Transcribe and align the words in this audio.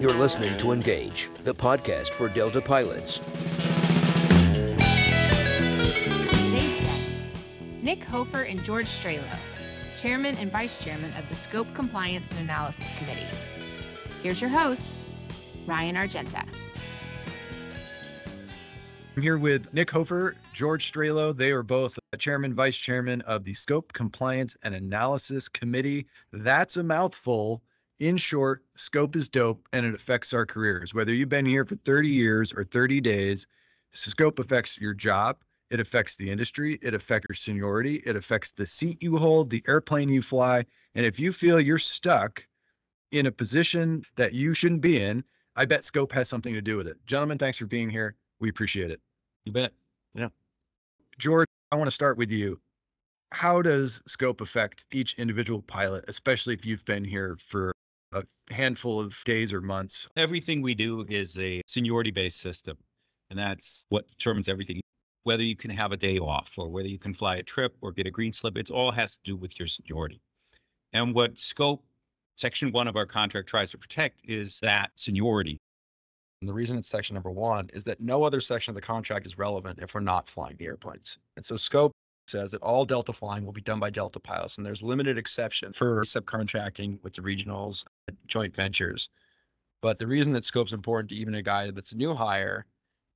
You're 0.00 0.14
listening 0.14 0.56
to 0.56 0.72
Engage, 0.72 1.28
the 1.42 1.54
podcast 1.54 2.14
for 2.14 2.30
Delta 2.30 2.62
pilots. 2.62 3.18
Today's 6.30 6.76
guests 6.76 7.36
Nick 7.82 8.02
Hoefer 8.04 8.44
and 8.44 8.64
George 8.64 8.86
Strehlow, 8.86 9.36
Chairman 9.94 10.34
and 10.38 10.50
Vice 10.50 10.82
Chairman 10.82 11.12
of 11.18 11.28
the 11.28 11.34
Scope 11.34 11.66
Compliance 11.74 12.30
and 12.30 12.40
Analysis 12.40 12.90
Committee. 12.96 13.26
Here's 14.22 14.40
your 14.40 14.48
host, 14.48 15.02
Ryan 15.66 15.98
Argenta. 15.98 16.46
I'm 19.14 19.22
here 19.22 19.36
with 19.36 19.70
Nick 19.74 19.90
Hoefer, 19.90 20.36
George 20.54 20.90
Strehlow. 20.90 21.36
They 21.36 21.52
are 21.52 21.62
both 21.62 21.98
chairman, 22.18 22.54
vice 22.54 22.78
chairman 22.78 23.20
of 23.22 23.44
the 23.44 23.52
Scope 23.52 23.92
Compliance 23.92 24.56
and 24.62 24.74
Analysis 24.74 25.50
Committee. 25.50 26.06
That's 26.32 26.78
a 26.78 26.82
mouthful. 26.82 27.62
In 28.00 28.16
short, 28.16 28.64
scope 28.74 29.14
is 29.14 29.28
dope 29.28 29.68
and 29.72 29.86
it 29.86 29.94
affects 29.94 30.32
our 30.32 30.44
careers. 30.44 30.94
Whether 30.94 31.14
you've 31.14 31.28
been 31.28 31.46
here 31.46 31.64
for 31.64 31.76
30 31.76 32.08
years 32.08 32.52
or 32.52 32.64
30 32.64 33.00
days, 33.00 33.46
scope 33.92 34.40
affects 34.40 34.78
your 34.78 34.94
job. 34.94 35.38
It 35.70 35.80
affects 35.80 36.16
the 36.16 36.30
industry. 36.30 36.78
It 36.82 36.92
affects 36.92 37.26
your 37.28 37.36
seniority. 37.36 38.02
It 38.04 38.16
affects 38.16 38.52
the 38.52 38.66
seat 38.66 39.02
you 39.02 39.16
hold, 39.16 39.48
the 39.48 39.62
airplane 39.68 40.08
you 40.08 40.22
fly. 40.22 40.64
And 40.94 41.06
if 41.06 41.20
you 41.20 41.30
feel 41.30 41.60
you're 41.60 41.78
stuck 41.78 42.46
in 43.12 43.26
a 43.26 43.32
position 43.32 44.02
that 44.16 44.34
you 44.34 44.54
shouldn't 44.54 44.80
be 44.80 45.00
in, 45.00 45.22
I 45.56 45.64
bet 45.64 45.84
scope 45.84 46.12
has 46.12 46.28
something 46.28 46.52
to 46.52 46.60
do 46.60 46.76
with 46.76 46.88
it. 46.88 46.96
Gentlemen, 47.06 47.38
thanks 47.38 47.58
for 47.58 47.66
being 47.66 47.88
here. 47.88 48.16
We 48.40 48.48
appreciate 48.48 48.90
it. 48.90 49.00
You 49.44 49.52
bet. 49.52 49.72
Yeah. 50.14 50.28
George, 51.18 51.46
I 51.70 51.76
want 51.76 51.86
to 51.86 51.94
start 51.94 52.18
with 52.18 52.30
you. 52.30 52.60
How 53.30 53.62
does 53.62 54.02
scope 54.06 54.40
affect 54.40 54.86
each 54.92 55.14
individual 55.14 55.62
pilot, 55.62 56.04
especially 56.08 56.54
if 56.54 56.66
you've 56.66 56.84
been 56.84 57.04
here 57.04 57.36
for 57.38 57.73
a 58.14 58.24
handful 58.52 59.00
of 59.00 59.20
days 59.24 59.52
or 59.52 59.60
months. 59.60 60.08
Everything 60.16 60.62
we 60.62 60.74
do 60.74 61.04
is 61.08 61.38
a 61.38 61.60
seniority 61.66 62.10
based 62.10 62.40
system. 62.40 62.76
And 63.30 63.38
that's 63.38 63.86
what 63.88 64.08
determines 64.08 64.48
everything. 64.48 64.80
Whether 65.24 65.42
you 65.42 65.56
can 65.56 65.70
have 65.70 65.92
a 65.92 65.96
day 65.96 66.18
off 66.18 66.54
or 66.58 66.68
whether 66.68 66.88
you 66.88 66.98
can 66.98 67.14
fly 67.14 67.36
a 67.36 67.42
trip 67.42 67.74
or 67.80 67.92
get 67.92 68.06
a 68.06 68.10
green 68.10 68.32
slip, 68.32 68.56
it 68.58 68.70
all 68.70 68.92
has 68.92 69.14
to 69.16 69.20
do 69.24 69.36
with 69.36 69.58
your 69.58 69.66
seniority. 69.66 70.20
And 70.92 71.14
what 71.14 71.38
scope 71.38 71.84
section 72.36 72.72
one 72.72 72.88
of 72.88 72.96
our 72.96 73.06
contract 73.06 73.48
tries 73.48 73.70
to 73.70 73.78
protect 73.78 74.20
is 74.24 74.58
that 74.60 74.90
seniority. 74.96 75.58
And 76.40 76.48
the 76.48 76.52
reason 76.52 76.76
it's 76.76 76.88
section 76.88 77.14
number 77.14 77.30
one 77.30 77.70
is 77.72 77.84
that 77.84 78.00
no 78.00 78.22
other 78.22 78.40
section 78.40 78.72
of 78.72 78.74
the 78.74 78.82
contract 78.82 79.24
is 79.24 79.38
relevant 79.38 79.78
if 79.80 79.94
we're 79.94 80.00
not 80.00 80.28
flying 80.28 80.56
the 80.58 80.66
airplanes. 80.66 81.18
And 81.36 81.44
so 81.44 81.56
scope 81.56 81.92
says 82.26 82.50
that 82.52 82.62
all 82.62 82.84
Delta 82.84 83.12
flying 83.12 83.44
will 83.44 83.52
be 83.52 83.60
done 83.60 83.80
by 83.80 83.90
Delta 83.90 84.20
pilots, 84.20 84.56
and 84.56 84.64
there's 84.64 84.82
limited 84.82 85.18
exception 85.18 85.72
for 85.72 86.02
subcontracting 86.04 87.02
with 87.02 87.14
the 87.14 87.22
regionals, 87.22 87.84
joint 88.26 88.54
ventures. 88.54 89.10
But 89.82 89.98
the 89.98 90.06
reason 90.06 90.32
that 90.32 90.44
scope's 90.44 90.72
important 90.72 91.10
to 91.10 91.16
even 91.16 91.34
a 91.34 91.42
guy 91.42 91.70
that's 91.70 91.92
a 91.92 91.96
new 91.96 92.14
hire 92.14 92.64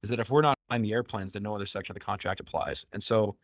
is 0.02 0.10
that 0.10 0.20
if 0.20 0.30
we're 0.30 0.42
not 0.42 0.58
flying 0.68 0.82
the 0.82 0.92
airplanes, 0.92 1.32
then 1.32 1.42
no 1.42 1.54
other 1.54 1.66
section 1.66 1.92
of 1.92 1.98
the 1.98 2.04
contract 2.04 2.40
applies. 2.40 2.84
And 2.92 3.02
so 3.02 3.36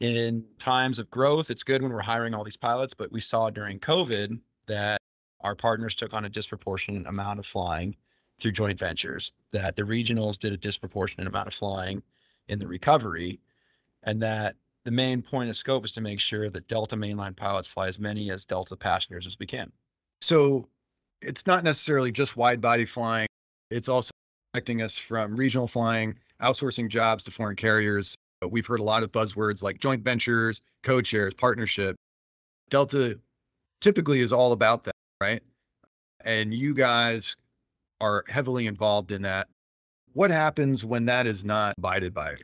in 0.00 0.44
times 0.58 0.98
of 0.98 1.10
growth, 1.10 1.50
it's 1.50 1.62
good 1.62 1.82
when 1.82 1.92
we're 1.92 2.00
hiring 2.00 2.34
all 2.34 2.44
these 2.44 2.56
pilots, 2.56 2.94
but 2.94 3.12
we 3.12 3.20
saw 3.20 3.50
during 3.50 3.78
COVID 3.78 4.40
that 4.66 5.00
our 5.40 5.54
partners 5.54 5.94
took 5.94 6.12
on 6.14 6.24
a 6.24 6.28
disproportionate 6.28 7.06
amount 7.06 7.38
of 7.38 7.46
flying 7.46 7.96
through 8.40 8.52
joint 8.52 8.78
ventures, 8.78 9.32
that 9.52 9.76
the 9.76 9.82
regionals 9.82 10.38
did 10.38 10.52
a 10.52 10.56
disproportionate 10.56 11.26
amount 11.26 11.48
of 11.48 11.54
flying 11.54 12.02
in 12.48 12.58
the 12.58 12.66
recovery, 12.66 13.40
and 14.02 14.22
that 14.22 14.56
the 14.88 14.92
main 14.92 15.20
point 15.20 15.50
of 15.50 15.56
scope 15.56 15.84
is 15.84 15.92
to 15.92 16.00
make 16.00 16.18
sure 16.18 16.48
that 16.48 16.66
Delta 16.66 16.96
mainline 16.96 17.36
pilots 17.36 17.68
fly 17.68 17.88
as 17.88 17.98
many 17.98 18.30
as 18.30 18.46
Delta 18.46 18.74
passengers 18.74 19.26
as 19.26 19.38
we 19.38 19.44
can. 19.44 19.70
So 20.22 20.66
it's 21.20 21.46
not 21.46 21.62
necessarily 21.62 22.10
just 22.10 22.38
wide 22.38 22.62
body 22.62 22.86
flying. 22.86 23.28
It's 23.70 23.90
also 23.90 24.10
protecting 24.50 24.80
us 24.80 24.96
from 24.96 25.36
regional 25.36 25.66
flying, 25.66 26.14
outsourcing 26.40 26.88
jobs 26.88 27.24
to 27.24 27.30
foreign 27.30 27.54
carriers. 27.54 28.14
We've 28.48 28.66
heard 28.66 28.80
a 28.80 28.82
lot 28.82 29.02
of 29.02 29.12
buzzwords 29.12 29.62
like 29.62 29.78
joint 29.78 30.02
ventures, 30.02 30.62
code 30.84 31.06
shares, 31.06 31.34
partnership. 31.34 31.94
Delta 32.70 33.20
typically 33.82 34.22
is 34.22 34.32
all 34.32 34.52
about 34.52 34.84
that, 34.84 34.94
right? 35.20 35.42
And 36.24 36.54
you 36.54 36.72
guys 36.72 37.36
are 38.00 38.24
heavily 38.26 38.66
involved 38.66 39.12
in 39.12 39.20
that. 39.20 39.48
What 40.14 40.30
happens 40.30 40.82
when 40.82 41.04
that 41.04 41.26
is 41.26 41.44
not 41.44 41.74
abided 41.76 42.14
by? 42.14 42.36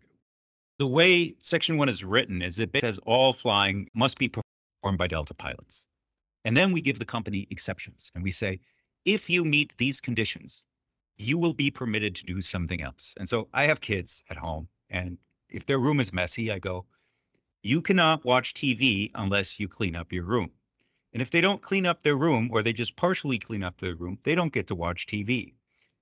The 0.79 0.87
way 0.89 1.37
Section 1.39 1.77
1 1.77 1.89
is 1.89 2.03
written 2.03 2.43
is 2.43 2.59
it 2.59 2.71
says 2.81 2.99
all 3.07 3.33
flying 3.33 3.89
must 3.95 4.19
be 4.19 4.29
performed 4.29 4.99
by 4.99 5.07
Delta 5.07 5.33
pilots. 5.33 5.87
And 6.45 6.57
then 6.57 6.73
we 6.73 6.81
give 6.81 6.99
the 6.99 7.05
company 7.05 7.47
exceptions 7.51 8.11
and 8.15 8.25
we 8.25 8.33
say, 8.33 8.59
if 9.05 9.31
you 9.31 9.45
meet 9.45 9.77
these 9.77 10.01
conditions, 10.01 10.65
you 11.17 11.39
will 11.39 11.55
be 11.55 11.71
permitted 11.71 12.17
to 12.17 12.25
do 12.25 12.43
something 12.43 12.83
else. 12.83 13.15
And 13.19 13.29
so 13.29 13.49
I 13.53 13.65
have 13.65 13.81
kids 13.81 14.25
at 14.31 14.37
home, 14.37 14.69
and 14.91 15.17
if 15.49 15.67
their 15.67 15.79
room 15.79 16.01
is 16.01 16.13
messy, 16.13 16.51
I 16.51 16.59
go, 16.59 16.87
you 17.63 17.81
cannot 17.81 18.25
watch 18.25 18.55
TV 18.55 19.11
unless 19.15 19.61
you 19.61 19.69
clean 19.69 19.95
up 19.95 20.13
your 20.13 20.25
room. 20.25 20.51
And 21.13 21.23
if 21.23 21.31
they 21.31 21.41
don't 21.41 21.63
clean 21.63 21.87
up 21.87 22.03
their 22.03 22.17
room 22.17 22.51
or 22.53 22.63
they 22.63 22.73
just 22.73 22.97
partially 22.97 23.39
clean 23.39 23.63
up 23.63 23.79
their 23.79 23.95
room, 23.95 24.19
they 24.25 24.35
don't 24.35 24.53
get 24.53 24.67
to 24.67 24.75
watch 24.75 25.07
TV. 25.07 25.55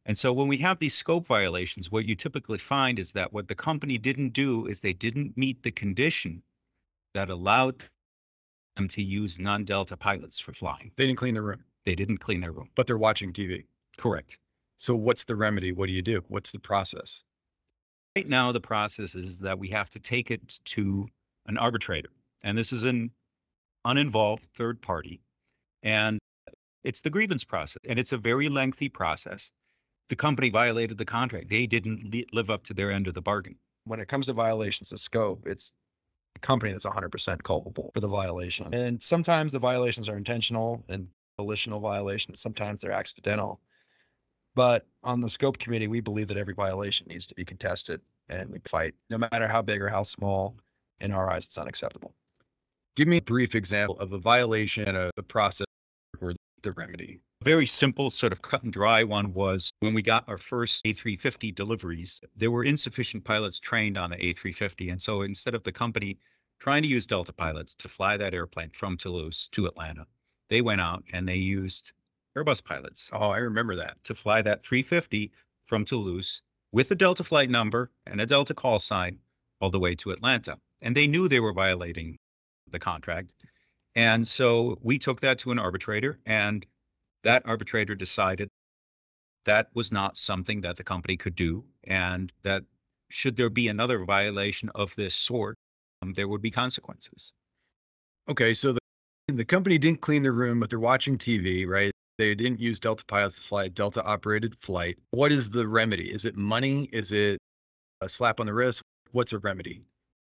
And 0.06 0.18
so 0.18 0.32
when 0.32 0.48
we 0.48 0.56
have 0.58 0.78
these 0.78 0.94
scope 0.94 1.26
violations, 1.26 1.90
what 1.90 2.06
you 2.06 2.16
typically 2.16 2.58
find 2.58 2.98
is 2.98 3.12
that 3.12 3.32
what 3.32 3.46
the 3.48 3.54
company 3.54 3.98
didn't 3.98 4.30
do 4.30 4.66
is 4.66 4.80
they 4.80 4.92
didn't 4.92 5.36
meet 5.36 5.62
the 5.62 5.70
condition 5.70 6.42
that 7.14 7.30
allowed 7.30 7.82
them 8.76 8.88
to 8.88 9.02
use 9.02 9.38
non-Delta 9.38 9.96
pilots 9.96 10.40
for 10.40 10.52
flying. 10.52 10.90
They 10.96 11.06
didn't 11.06 11.18
clean 11.18 11.34
the 11.34 11.42
room. 11.42 11.64
They 11.84 11.94
didn't 11.94 12.18
clean 12.18 12.40
their 12.40 12.52
room. 12.52 12.70
But 12.74 12.86
they're 12.86 12.98
watching 12.98 13.32
TV. 13.32 13.66
Correct. 13.96 14.38
So 14.78 14.96
what's 14.96 15.24
the 15.24 15.36
remedy? 15.36 15.72
What 15.72 15.86
do 15.86 15.92
you 15.92 16.02
do? 16.02 16.22
What's 16.28 16.50
the 16.50 16.58
process? 16.58 17.22
Right 18.16 18.28
now, 18.28 18.50
the 18.50 18.60
process 18.60 19.14
is 19.14 19.38
that 19.40 19.58
we 19.58 19.68
have 19.68 19.88
to 19.90 20.00
take 20.00 20.30
it 20.30 20.58
to 20.64 21.06
an 21.46 21.58
arbitrator. 21.58 22.10
And 22.44 22.58
this 22.58 22.72
is 22.72 22.82
an 22.84 23.10
uninvolved 23.84 24.48
third 24.56 24.82
party. 24.82 25.20
And 25.82 26.18
it's 26.82 27.02
the 27.02 27.10
grievance 27.10 27.44
process. 27.44 27.80
And 27.88 27.98
it's 27.98 28.12
a 28.12 28.18
very 28.18 28.48
lengthy 28.48 28.88
process 28.88 29.52
the 30.08 30.16
company 30.16 30.50
violated 30.50 30.98
the 30.98 31.04
contract. 31.04 31.48
They 31.48 31.66
didn't 31.66 32.14
live 32.32 32.50
up 32.50 32.64
to 32.64 32.74
their 32.74 32.90
end 32.90 33.08
of 33.08 33.14
the 33.14 33.22
bargain. 33.22 33.56
When 33.84 34.00
it 34.00 34.08
comes 34.08 34.26
to 34.26 34.32
violations 34.32 34.92
of 34.92 35.00
scope, 35.00 35.46
it's 35.46 35.72
the 36.34 36.40
company 36.40 36.72
that's 36.72 36.84
100% 36.84 37.42
culpable 37.42 37.90
for 37.94 38.00
the 38.00 38.08
violation. 38.08 38.72
And 38.74 39.02
sometimes 39.02 39.52
the 39.52 39.58
violations 39.58 40.08
are 40.08 40.16
intentional 40.16 40.84
and 40.88 41.08
volitional 41.36 41.80
violations, 41.80 42.40
sometimes 42.40 42.82
they're 42.82 42.92
accidental. 42.92 43.60
But 44.54 44.86
on 45.02 45.20
the 45.20 45.30
scope 45.30 45.58
committee, 45.58 45.88
we 45.88 46.00
believe 46.00 46.28
that 46.28 46.36
every 46.36 46.54
violation 46.54 47.06
needs 47.08 47.26
to 47.28 47.34
be 47.34 47.44
contested 47.44 48.00
and 48.28 48.50
we 48.50 48.58
fight, 48.66 48.94
no 49.10 49.18
matter 49.18 49.48
how 49.48 49.62
big 49.62 49.80
or 49.82 49.88
how 49.88 50.02
small. 50.02 50.56
In 51.00 51.10
our 51.10 51.28
eyes, 51.28 51.44
it's 51.46 51.58
unacceptable. 51.58 52.14
Give 52.94 53.08
me 53.08 53.16
a 53.16 53.22
brief 53.22 53.56
example 53.56 53.98
of 53.98 54.12
a 54.12 54.18
violation 54.18 54.94
of 54.94 55.10
the 55.16 55.22
process 55.24 55.66
or 56.20 56.34
the 56.62 56.72
remedy 56.72 57.20
A 57.40 57.44
very 57.44 57.66
simple, 57.66 58.10
sort 58.10 58.32
of 58.32 58.42
cut 58.42 58.62
and 58.62 58.72
dry 58.72 59.04
one 59.04 59.32
was 59.34 59.72
when 59.80 59.94
we 59.94 60.02
got 60.02 60.28
our 60.28 60.38
first 60.38 60.84
A350 60.84 61.54
deliveries, 61.54 62.20
there 62.36 62.50
were 62.50 62.64
insufficient 62.64 63.24
pilots 63.24 63.58
trained 63.60 63.98
on 63.98 64.10
the 64.10 64.16
A350. 64.16 64.92
And 64.92 65.00
so 65.00 65.22
instead 65.22 65.54
of 65.54 65.62
the 65.62 65.72
company 65.72 66.18
trying 66.58 66.82
to 66.82 66.88
use 66.88 67.06
Delta 67.06 67.32
pilots 67.32 67.74
to 67.74 67.88
fly 67.88 68.16
that 68.16 68.34
airplane 68.34 68.70
from 68.70 68.96
Toulouse 68.96 69.48
to 69.48 69.66
Atlanta, 69.66 70.06
they 70.48 70.60
went 70.60 70.80
out 70.80 71.02
and 71.12 71.28
they 71.28 71.36
used 71.36 71.92
Airbus 72.36 72.64
pilots. 72.64 73.10
Oh, 73.12 73.30
I 73.30 73.38
remember 73.38 73.76
that. 73.76 74.02
To 74.04 74.14
fly 74.14 74.42
that 74.42 74.64
350 74.64 75.32
from 75.64 75.84
Toulouse 75.84 76.42
with 76.72 76.90
a 76.90 76.94
Delta 76.94 77.24
flight 77.24 77.50
number 77.50 77.90
and 78.06 78.20
a 78.20 78.26
Delta 78.26 78.54
call 78.54 78.78
sign 78.78 79.18
all 79.60 79.70
the 79.70 79.78
way 79.78 79.94
to 79.96 80.10
Atlanta. 80.10 80.58
And 80.82 80.96
they 80.96 81.06
knew 81.06 81.28
they 81.28 81.40
were 81.40 81.52
violating 81.52 82.18
the 82.70 82.78
contract. 82.78 83.34
And 83.94 84.26
so 84.26 84.78
we 84.82 84.98
took 84.98 85.20
that 85.20 85.38
to 85.40 85.50
an 85.50 85.58
arbitrator 85.58 86.18
and 86.26 86.64
that 87.24 87.42
arbitrator 87.44 87.94
decided 87.94 88.48
that 89.44 89.68
was 89.74 89.92
not 89.92 90.16
something 90.16 90.60
that 90.60 90.76
the 90.76 90.84
company 90.84 91.16
could 91.16 91.34
do, 91.34 91.64
and 91.84 92.32
that 92.42 92.64
should 93.10 93.36
there 93.36 93.50
be 93.50 93.68
another 93.68 94.04
violation 94.04 94.70
of 94.74 94.94
this 94.96 95.14
sort, 95.14 95.56
um, 96.02 96.12
there 96.14 96.28
would 96.28 96.42
be 96.42 96.50
consequences. 96.50 97.32
Okay, 98.28 98.54
so 98.54 98.72
the, 98.72 98.78
the 99.28 99.44
company 99.44 99.78
didn't 99.78 100.00
clean 100.00 100.22
their 100.22 100.32
room, 100.32 100.60
but 100.60 100.70
they're 100.70 100.78
watching 100.78 101.18
TV, 101.18 101.66
right? 101.66 101.90
They 102.18 102.34
didn't 102.34 102.60
use 102.60 102.78
Delta 102.78 103.04
pilots 103.04 103.36
to 103.36 103.42
fly 103.42 103.64
a 103.64 103.68
Delta 103.68 104.02
operated 104.04 104.54
flight. 104.60 104.98
What 105.10 105.32
is 105.32 105.50
the 105.50 105.66
remedy? 105.66 106.12
Is 106.12 106.24
it 106.24 106.36
money? 106.36 106.88
Is 106.92 107.10
it 107.10 107.38
a 108.00 108.08
slap 108.08 108.38
on 108.38 108.46
the 108.46 108.54
wrist? 108.54 108.82
What's 109.10 109.32
a 109.32 109.38
remedy? 109.38 109.82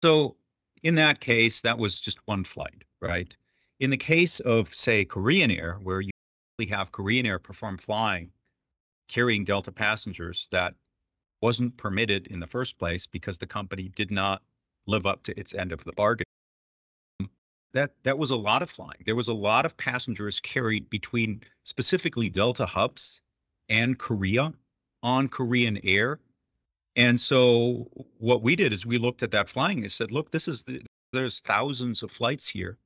So, 0.02 0.36
in 0.84 0.96
that 0.96 1.20
case, 1.20 1.62
that 1.62 1.78
was 1.78 2.00
just 2.00 2.20
one 2.26 2.44
flight, 2.44 2.84
right? 3.02 3.36
In 3.80 3.90
the 3.90 3.98
case 3.98 4.40
of, 4.42 4.74
say, 4.74 5.04
Korean 5.04 5.52
Air, 5.52 5.80
where 5.84 6.02
you 6.02 6.12
have 6.70 6.92
Korean 6.92 7.26
Air 7.26 7.40
perform 7.40 7.78
flying 7.78 8.32
carrying 9.08 9.44
Delta 9.44 9.72
passengers 9.72 10.48
that 10.52 10.74
wasn't 11.42 11.76
permitted 11.78 12.28
in 12.28 12.40
the 12.40 12.48
first 12.48 12.80
place 12.80 13.06
because 13.06 13.38
the 13.38 13.46
company 13.46 13.90
did 13.96 14.12
not 14.12 14.42
live 14.88 15.06
up 15.06 15.24
to 15.24 15.40
its 15.40 15.54
end 15.54 15.72
of 15.72 15.84
the 15.84 15.92
bargain. 15.94 16.26
Um, 17.20 17.30
that 17.74 17.92
that 18.04 18.18
was 18.18 18.32
a 18.32 18.36
lot 18.36 18.62
of 18.62 18.70
flying. 18.70 19.02
There 19.06 19.16
was 19.16 19.28
a 19.28 19.34
lot 19.34 19.66
of 19.66 19.76
passengers 19.78 20.40
carried 20.40 20.90
between 20.90 21.42
specifically 21.64 22.30
Delta 22.30 22.66
hubs 22.66 23.22
and 23.70 24.00
Korea 24.00 24.54
on 25.02 25.28
Korean 25.28 25.80
Air. 25.84 26.20
And 26.96 27.20
so 27.20 27.90
what 28.20 28.42
we 28.42 28.56
did 28.56 28.72
is 28.72 28.86
we 28.86 28.98
looked 28.98 29.24
at 29.24 29.32
that 29.32 29.50
flying 29.50 29.82
and 29.82 29.92
said, 29.92 30.12
look, 30.12 30.32
this 30.32 30.48
is 30.48 30.64
the, 30.64 30.82
there's 31.12 31.40
thousands 31.42 32.04
of 32.04 32.12
flights 32.12 32.48
here 32.48 32.78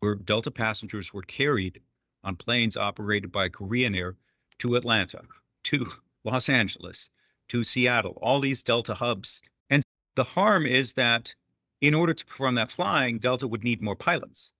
where 0.00 0.14
Delta 0.14 0.50
passengers 0.50 1.12
were 1.12 1.22
carried 1.22 1.80
on 2.24 2.36
planes 2.36 2.76
operated 2.76 3.32
by 3.32 3.48
Korean 3.48 3.94
Air 3.94 4.16
to 4.58 4.76
Atlanta, 4.76 5.22
to 5.64 5.86
Los 6.24 6.48
Angeles, 6.48 7.10
to 7.48 7.62
Seattle, 7.62 8.18
all 8.20 8.40
these 8.40 8.62
Delta 8.62 8.94
hubs. 8.94 9.42
And 9.70 9.82
the 10.16 10.24
harm 10.24 10.66
is 10.66 10.94
that 10.94 11.34
in 11.80 11.94
order 11.94 12.14
to 12.14 12.26
perform 12.26 12.54
that 12.56 12.70
flying, 12.70 13.18
Delta 13.18 13.46
would 13.46 13.62
need 13.62 13.82
more 13.82 13.96
pilots. 13.96 14.52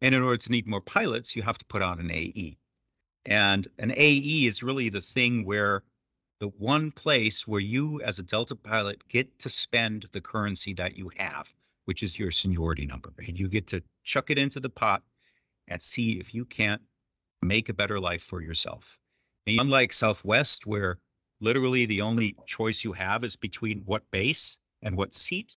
And 0.00 0.14
in 0.14 0.22
order 0.22 0.38
to 0.38 0.50
need 0.50 0.66
more 0.66 0.80
pilots, 0.80 1.36
you 1.36 1.42
have 1.42 1.58
to 1.58 1.64
put 1.66 1.82
on 1.82 2.00
an 2.00 2.10
AE. 2.10 2.56
And 3.26 3.68
an 3.78 3.92
AE 3.94 4.46
is 4.46 4.62
really 4.62 4.88
the 4.88 5.02
thing 5.02 5.44
where 5.44 5.82
the 6.38 6.48
one 6.48 6.90
place 6.90 7.46
where 7.46 7.60
you, 7.60 8.00
as 8.00 8.18
a 8.18 8.22
Delta 8.22 8.56
pilot, 8.56 9.06
get 9.08 9.38
to 9.40 9.50
spend 9.50 10.06
the 10.12 10.22
currency 10.22 10.72
that 10.74 10.96
you 10.96 11.10
have, 11.18 11.54
which 11.90 12.04
is 12.04 12.20
your 12.20 12.30
seniority 12.30 12.86
number. 12.86 13.12
And 13.26 13.36
you 13.36 13.48
get 13.48 13.66
to 13.66 13.82
chuck 14.04 14.30
it 14.30 14.38
into 14.38 14.60
the 14.60 14.70
pot 14.70 15.02
and 15.66 15.82
see 15.82 16.20
if 16.20 16.32
you 16.32 16.44
can't 16.44 16.80
make 17.42 17.68
a 17.68 17.74
better 17.74 17.98
life 17.98 18.22
for 18.22 18.42
yourself. 18.42 19.00
And 19.48 19.58
unlike 19.58 19.92
Southwest, 19.92 20.68
where 20.68 20.98
literally 21.40 21.86
the 21.86 22.00
only 22.00 22.36
choice 22.46 22.84
you 22.84 22.92
have 22.92 23.24
is 23.24 23.34
between 23.34 23.82
what 23.86 24.08
base 24.12 24.56
and 24.82 24.96
what 24.96 25.12
seat, 25.12 25.56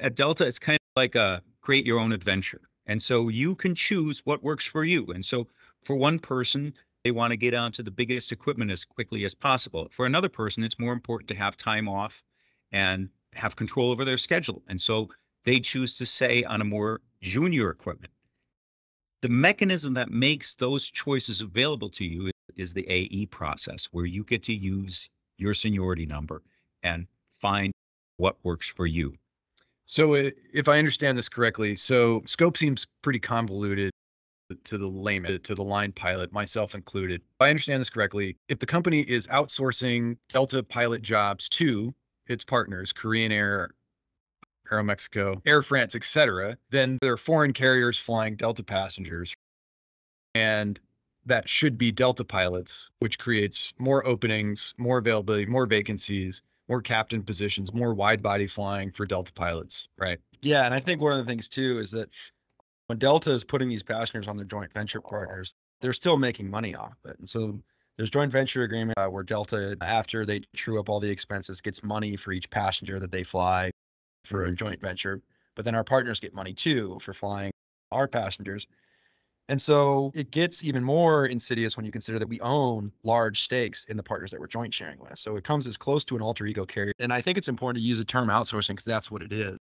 at 0.00 0.16
Delta, 0.16 0.44
it's 0.44 0.58
kind 0.58 0.74
of 0.74 1.00
like 1.00 1.14
a 1.14 1.40
create 1.60 1.86
your 1.86 2.00
own 2.00 2.10
adventure. 2.10 2.62
And 2.86 3.00
so 3.00 3.28
you 3.28 3.54
can 3.54 3.76
choose 3.76 4.22
what 4.24 4.42
works 4.42 4.66
for 4.66 4.82
you. 4.82 5.06
And 5.14 5.24
so 5.24 5.46
for 5.84 5.94
one 5.94 6.18
person, 6.18 6.74
they 7.04 7.12
want 7.12 7.30
to 7.30 7.36
get 7.36 7.54
onto 7.54 7.84
the 7.84 7.92
biggest 7.92 8.32
equipment 8.32 8.72
as 8.72 8.84
quickly 8.84 9.24
as 9.24 9.36
possible. 9.36 9.86
For 9.92 10.04
another 10.04 10.28
person, 10.28 10.64
it's 10.64 10.80
more 10.80 10.92
important 10.92 11.28
to 11.28 11.36
have 11.36 11.56
time 11.56 11.88
off 11.88 12.24
and 12.72 13.08
have 13.34 13.56
control 13.56 13.90
over 13.90 14.04
their 14.04 14.18
schedule. 14.18 14.62
And 14.68 14.80
so 14.80 15.08
they 15.44 15.60
choose 15.60 15.96
to 15.96 16.06
say 16.06 16.42
on 16.44 16.60
a 16.60 16.64
more 16.64 17.00
junior 17.20 17.70
equipment. 17.70 18.12
The 19.20 19.28
mechanism 19.28 19.94
that 19.94 20.10
makes 20.10 20.54
those 20.54 20.90
choices 20.90 21.40
available 21.40 21.88
to 21.90 22.04
you 22.04 22.30
is, 22.56 22.72
the 22.72 22.86
AE 22.88 23.26
process, 23.26 23.88
where 23.92 24.04
you 24.04 24.24
get 24.24 24.42
to 24.44 24.52
use 24.52 25.08
your 25.38 25.54
seniority 25.54 26.06
number 26.06 26.42
and 26.82 27.06
find 27.34 27.72
what 28.18 28.36
works 28.42 28.68
for 28.68 28.86
you. 28.86 29.14
So 29.86 30.14
if 30.14 30.68
I 30.68 30.78
understand 30.78 31.16
this 31.16 31.28
correctly, 31.28 31.76
so 31.76 32.22
scope 32.26 32.56
seems 32.56 32.86
pretty 33.02 33.18
convoluted 33.18 33.90
to 34.64 34.76
the 34.76 34.86
layman, 34.86 35.40
to 35.40 35.54
the 35.54 35.64
line 35.64 35.92
pilot, 35.92 36.32
myself 36.32 36.74
included. 36.74 37.20
If 37.20 37.40
I 37.40 37.48
understand 37.48 37.80
this 37.80 37.90
correctly, 37.90 38.36
if 38.48 38.58
the 38.58 38.66
company 38.66 39.00
is 39.02 39.26
outsourcing 39.28 40.16
Delta 40.28 40.62
pilot 40.62 41.02
jobs 41.02 41.48
to 41.50 41.94
its 42.26 42.44
partners, 42.44 42.92
Korean 42.92 43.32
Air, 43.32 43.70
Aeromexico, 44.70 45.40
Air 45.46 45.62
France, 45.62 45.94
etc., 45.94 46.56
then 46.70 46.98
there 47.02 47.12
are 47.12 47.18
foreign 47.18 47.52
carriers 47.52 47.98
flying 47.98 48.36
Delta 48.36 48.62
passengers. 48.62 49.34
And 50.34 50.80
that 51.26 51.48
should 51.48 51.78
be 51.78 51.92
Delta 51.92 52.24
pilots, 52.24 52.90
which 53.00 53.18
creates 53.18 53.72
more 53.78 54.06
openings, 54.06 54.74
more 54.78 54.98
availability, 54.98 55.46
more 55.46 55.66
vacancies, 55.66 56.40
more 56.68 56.80
captain 56.80 57.22
positions, 57.22 57.72
more 57.72 57.94
wide 57.94 58.22
body 58.22 58.46
flying 58.46 58.90
for 58.90 59.04
Delta 59.04 59.32
pilots, 59.32 59.88
right? 59.98 60.18
Yeah, 60.40 60.64
and 60.64 60.74
I 60.74 60.80
think 60.80 61.00
one 61.00 61.12
of 61.12 61.18
the 61.18 61.24
things 61.24 61.48
too 61.48 61.78
is 61.78 61.90
that 61.92 62.08
when 62.86 62.98
Delta 62.98 63.30
is 63.30 63.44
putting 63.44 63.68
these 63.68 63.82
passengers 63.82 64.26
on 64.26 64.36
their 64.36 64.46
joint 64.46 64.72
venture 64.72 65.00
oh. 65.04 65.08
partners, 65.08 65.54
they're 65.80 65.92
still 65.92 66.16
making 66.16 66.48
money 66.48 66.74
off 66.74 66.96
it. 67.04 67.18
And 67.18 67.28
so 67.28 67.60
there's 67.96 68.10
joint 68.10 68.32
venture 68.32 68.62
agreement 68.62 68.98
uh, 68.98 69.06
where 69.06 69.22
Delta, 69.22 69.76
after 69.80 70.24
they 70.24 70.40
true 70.54 70.80
up 70.80 70.88
all 70.88 71.00
the 71.00 71.10
expenses, 71.10 71.60
gets 71.60 71.82
money 71.82 72.16
for 72.16 72.32
each 72.32 72.48
passenger 72.50 72.98
that 72.98 73.10
they 73.10 73.22
fly 73.22 73.70
for 74.24 74.44
a 74.44 74.54
joint 74.54 74.80
venture. 74.80 75.20
But 75.54 75.64
then 75.64 75.74
our 75.74 75.84
partners 75.84 76.20
get 76.20 76.34
money 76.34 76.54
too 76.54 76.98
for 77.00 77.12
flying 77.12 77.50
our 77.90 78.08
passengers. 78.08 78.66
And 79.48 79.60
so 79.60 80.12
it 80.14 80.30
gets 80.30 80.64
even 80.64 80.82
more 80.82 81.26
insidious 81.26 81.76
when 81.76 81.84
you 81.84 81.92
consider 81.92 82.18
that 82.18 82.28
we 82.28 82.40
own 82.40 82.92
large 83.02 83.42
stakes 83.42 83.84
in 83.84 83.96
the 83.96 84.02
partners 84.02 84.30
that 84.30 84.40
we're 84.40 84.46
joint 84.46 84.72
sharing 84.72 84.98
with. 84.98 85.18
So 85.18 85.36
it 85.36 85.44
comes 85.44 85.66
as 85.66 85.76
close 85.76 86.04
to 86.04 86.16
an 86.16 86.22
alter 86.22 86.46
ego 86.46 86.64
carrier. 86.64 86.92
And 87.00 87.12
I 87.12 87.20
think 87.20 87.36
it's 87.36 87.48
important 87.48 87.82
to 87.82 87.86
use 87.86 87.98
the 87.98 88.04
term 88.04 88.28
outsourcing 88.28 88.68
because 88.68 88.86
that's 88.86 89.10
what 89.10 89.20
it 89.20 89.32
is. 89.32 89.58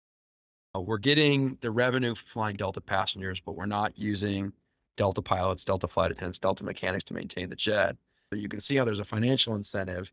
Uh, 0.75 0.81
we're 0.81 0.97
getting 0.97 1.57
the 1.61 1.69
revenue 1.69 2.15
for 2.15 2.25
flying 2.25 2.55
Delta 2.55 2.81
passengers, 2.81 3.39
but 3.39 3.55
we're 3.55 3.65
not 3.65 3.97
using 3.97 4.51
Delta 4.97 5.21
pilots, 5.21 5.63
Delta 5.63 5.87
flight 5.87 6.11
attendants, 6.11 6.39
Delta 6.39 6.63
mechanics 6.63 7.03
to 7.05 7.13
maintain 7.13 7.49
the 7.49 7.55
jet. 7.55 7.95
So 8.35 8.41
you 8.41 8.49
can 8.49 8.59
see 8.59 8.75
how 8.75 8.83
there's 8.83 8.99
a 8.99 9.05
financial 9.05 9.55
incentive 9.55 10.11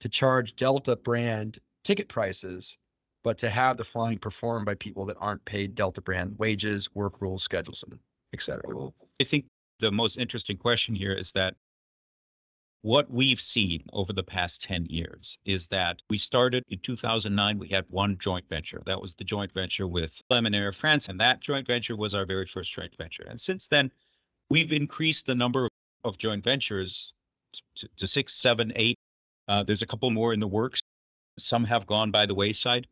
to 0.00 0.08
charge 0.08 0.56
Delta 0.56 0.96
brand 0.96 1.60
ticket 1.84 2.08
prices, 2.08 2.76
but 3.22 3.38
to 3.38 3.48
have 3.48 3.76
the 3.76 3.84
flying 3.84 4.18
performed 4.18 4.66
by 4.66 4.74
people 4.74 5.06
that 5.06 5.16
aren't 5.20 5.44
paid 5.44 5.76
Delta 5.76 6.00
brand 6.00 6.36
wages, 6.38 6.92
work 6.96 7.22
rules, 7.22 7.44
schedules, 7.44 7.84
and 7.88 7.96
et 8.34 8.40
cetera. 8.40 8.88
I 9.20 9.24
think 9.24 9.44
the 9.78 9.92
most 9.92 10.16
interesting 10.16 10.56
question 10.56 10.96
here 10.96 11.12
is 11.12 11.30
that 11.32 11.54
what 12.82 13.08
we've 13.08 13.40
seen 13.40 13.84
over 13.92 14.12
the 14.12 14.24
past 14.24 14.62
10 14.62 14.86
years 14.86 15.38
is 15.44 15.68
that 15.68 16.00
we 16.10 16.18
started 16.18 16.64
in 16.70 16.80
2009, 16.80 17.56
we 17.56 17.68
had 17.68 17.84
one 17.88 18.18
joint 18.18 18.48
venture. 18.48 18.82
That 18.84 19.00
was 19.00 19.14
the 19.14 19.22
joint 19.22 19.52
venture 19.52 19.86
with 19.86 20.20
Lemon 20.28 20.56
Air 20.56 20.72
France. 20.72 21.08
And 21.08 21.20
that 21.20 21.38
joint 21.38 21.68
venture 21.68 21.94
was 21.94 22.16
our 22.16 22.26
very 22.26 22.46
first 22.46 22.72
joint 22.72 22.96
venture. 22.96 23.26
And 23.28 23.40
since 23.40 23.68
then, 23.68 23.92
we've 24.48 24.72
increased 24.72 25.26
the 25.26 25.36
number 25.36 25.68
of 26.02 26.18
joint 26.18 26.42
ventures 26.42 27.12
to, 27.76 27.88
to 27.96 28.06
six, 28.06 28.34
seven, 28.34 28.72
eight. 28.76 28.98
Uh, 29.48 29.62
there's 29.62 29.82
a 29.82 29.86
couple 29.86 30.10
more 30.10 30.32
in 30.32 30.40
the 30.40 30.46
works. 30.48 30.80
Some 31.38 31.64
have 31.64 31.86
gone 31.86 32.10
by 32.10 32.26
the 32.26 32.34
wayside. 32.34 32.86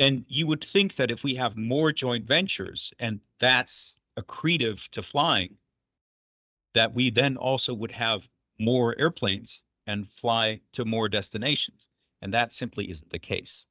And 0.00 0.24
you 0.28 0.46
would 0.46 0.64
think 0.64 0.96
that 0.96 1.10
if 1.10 1.22
we 1.22 1.34
have 1.34 1.56
more 1.56 1.92
joint 1.92 2.26
ventures 2.26 2.92
and 2.98 3.20
that's 3.38 3.96
accretive 4.18 4.88
to 4.90 5.02
flying, 5.02 5.56
that 6.74 6.94
we 6.94 7.10
then 7.10 7.36
also 7.36 7.74
would 7.74 7.92
have 7.92 8.28
more 8.58 8.98
airplanes 8.98 9.62
and 9.86 10.08
fly 10.08 10.60
to 10.72 10.84
more 10.84 11.08
destinations. 11.08 11.88
And 12.22 12.32
that 12.32 12.52
simply 12.52 12.90
isn't 12.90 13.10
the 13.10 13.18
case. 13.18 13.66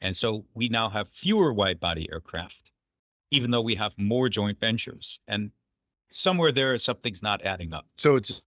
And 0.00 0.16
so 0.16 0.44
we 0.54 0.68
now 0.68 0.88
have 0.88 1.08
fewer 1.08 1.52
wide 1.52 1.80
body 1.80 2.08
aircraft, 2.12 2.70
even 3.30 3.50
though 3.50 3.62
we 3.62 3.74
have 3.74 3.98
more 3.98 4.28
joint 4.28 4.58
ventures. 4.58 5.20
And 5.28 5.50
somewhere 6.12 6.52
there, 6.52 6.76
something's 6.78 7.22
not 7.22 7.44
adding 7.44 7.72
up. 7.72 7.86
So 7.96 8.16
it's 8.16 8.40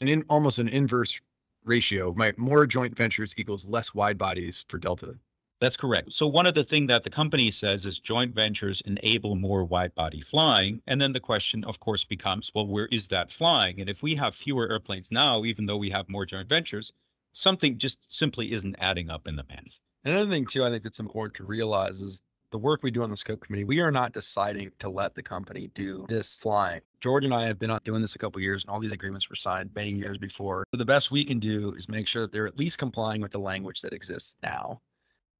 an 0.00 0.08
in, 0.08 0.24
almost 0.28 0.58
an 0.58 0.68
inverse 0.68 1.20
ratio. 1.64 2.12
My 2.14 2.32
more 2.36 2.66
joint 2.66 2.96
ventures 2.96 3.34
equals 3.36 3.66
less 3.66 3.94
wide 3.94 4.18
bodies 4.18 4.64
for 4.68 4.78
Delta. 4.78 5.14
That's 5.60 5.76
correct. 5.76 6.12
So 6.12 6.26
one 6.26 6.46
of 6.46 6.54
the 6.54 6.64
things 6.64 6.88
that 6.88 7.04
the 7.04 7.10
company 7.10 7.50
says 7.50 7.86
is 7.86 7.98
joint 7.98 8.34
ventures 8.34 8.82
enable 8.82 9.34
more 9.34 9.64
wide 9.64 9.94
body 9.94 10.20
flying. 10.20 10.82
And 10.86 11.00
then 11.00 11.12
the 11.12 11.20
question, 11.20 11.64
of 11.64 11.80
course, 11.80 12.04
becomes, 12.04 12.50
well, 12.54 12.66
where 12.66 12.88
is 12.90 13.08
that 13.08 13.30
flying? 13.30 13.80
And 13.80 13.88
if 13.88 14.02
we 14.02 14.14
have 14.16 14.34
fewer 14.34 14.70
airplanes 14.70 15.10
now, 15.10 15.44
even 15.44 15.64
though 15.64 15.78
we 15.78 15.90
have 15.90 16.08
more 16.08 16.26
joint 16.26 16.48
ventures, 16.48 16.92
something 17.32 17.78
just 17.78 17.98
simply 18.12 18.52
isn't 18.52 18.76
adding 18.78 19.10
up 19.10 19.26
in 19.26 19.36
the 19.36 19.44
math. 19.48 19.80
Another 20.04 20.30
thing 20.30 20.44
too, 20.44 20.64
I 20.64 20.70
think 20.70 20.82
that's 20.82 21.00
important 21.00 21.34
to 21.36 21.44
realize 21.44 22.00
is 22.00 22.20
the 22.54 22.58
work 22.58 22.84
we 22.84 22.90
do 22.92 23.02
on 23.02 23.10
the 23.10 23.16
scope 23.16 23.40
committee, 23.40 23.64
we 23.64 23.80
are 23.80 23.90
not 23.90 24.12
deciding 24.12 24.70
to 24.78 24.88
let 24.88 25.16
the 25.16 25.22
company 25.24 25.72
do 25.74 26.06
this 26.08 26.38
flying. 26.38 26.80
George 27.00 27.24
and 27.24 27.34
I 27.34 27.48
have 27.48 27.58
been 27.58 27.76
doing 27.82 28.00
this 28.00 28.14
a 28.14 28.18
couple 28.18 28.40
years 28.40 28.62
and 28.62 28.70
all 28.70 28.78
these 28.78 28.92
agreements 28.92 29.28
were 29.28 29.34
signed 29.34 29.70
many 29.74 29.90
years 29.90 30.18
before. 30.18 30.64
So 30.72 30.78
the 30.78 30.84
best 30.84 31.10
we 31.10 31.24
can 31.24 31.40
do 31.40 31.72
is 31.72 31.88
make 31.88 32.06
sure 32.06 32.22
that 32.22 32.30
they're 32.30 32.46
at 32.46 32.56
least 32.56 32.78
complying 32.78 33.20
with 33.20 33.32
the 33.32 33.40
language 33.40 33.80
that 33.80 33.92
exists 33.92 34.36
now. 34.40 34.80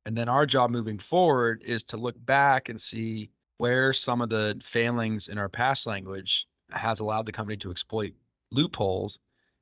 And 0.04 0.18
then 0.18 0.28
our 0.28 0.44
job 0.44 0.72
moving 0.72 0.98
forward 0.98 1.62
is 1.64 1.84
to 1.84 1.96
look 1.96 2.16
back 2.26 2.68
and 2.68 2.80
see 2.80 3.30
where 3.58 3.92
some 3.92 4.20
of 4.20 4.28
the 4.28 4.60
failings 4.60 5.28
in 5.28 5.38
our 5.38 5.48
past 5.48 5.86
language 5.86 6.48
has 6.72 6.98
allowed 6.98 7.26
the 7.26 7.32
company 7.32 7.56
to 7.58 7.70
exploit 7.70 8.12
loopholes 8.50 9.20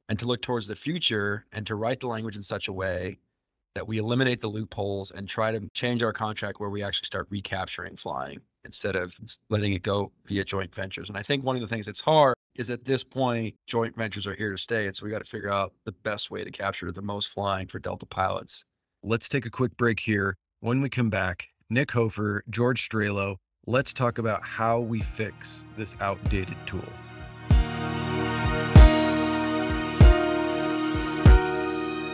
and 0.09 0.19
to 0.19 0.27
look 0.27 0.41
towards 0.41 0.69
the 0.69 0.75
future 0.75 1.45
and 1.53 1.67
to 1.67 1.75
write 1.75 2.01
the 2.01 2.07
language 2.07 2.37
in 2.37 2.43
such 2.43 2.69
a 2.69 2.73
way 2.73 3.19
that 3.75 3.87
we 3.87 3.99
eliminate 3.99 4.41
the 4.41 4.49
loopholes 4.49 5.11
and 5.13 5.29
try 5.29 5.53
to 5.53 5.69
change 5.75 6.03
our 6.03 6.13
contract 6.13 6.61
where 6.61 6.71
we 6.71 6.83
actually 6.83 7.07
start 7.07 7.27
recapturing 7.31 7.97
flying 7.97 8.41
instead 8.65 8.97
of 8.97 9.17
letting 9.49 9.73
it 9.73 9.83
go 9.83 10.13
via 10.27 10.45
joint 10.45 10.75
ventures. 10.75 11.09
And 11.09 11.19
I 11.19 11.23
think 11.23 11.45
one 11.45 11.57
of 11.57 11.63
the 11.63 11.69
things 11.69 11.87
that's 11.87 12.01
hard 12.01 12.35
is 12.55 12.71
at 12.71 12.85
this 12.85 13.03
point, 13.03 13.55
joint 13.67 13.97
ventures 13.97 14.27
are 14.27 14.35
here 14.35 14.51
to 14.51 14.59
stay. 14.59 14.87
And 14.87 14.95
so 14.95 15.05
we 15.05 15.11
got 15.11 15.25
to 15.25 15.31
figure 15.31 15.51
out 15.51 15.73
the 15.85 15.93
best 15.93 16.31
way 16.31 16.45
to 16.45 16.51
capture 16.51 16.93
the 16.93 17.03
most 17.03 17.29
flying 17.29 17.67
for 17.67 17.79
Delta 17.79 18.07
pilots 18.07 18.65
Let's 19.05 19.29
take 19.29 19.47
a 19.47 19.51
quick 19.51 19.77
break 19.77 19.99
here. 19.99 20.37
When 20.61 20.81
we 20.81 20.89
come 20.89 21.11
back, 21.11 21.49
Nick 21.69 21.91
Hoefer, 21.91 22.45
George 22.51 22.89
Strehlow, 22.89 23.35
let's 23.67 23.93
talk 23.93 24.19
about 24.19 24.45
how 24.45 24.79
we 24.79 25.01
fix 25.01 25.65
this 25.77 25.97
outdated 26.01 26.57
tool. 26.67 26.85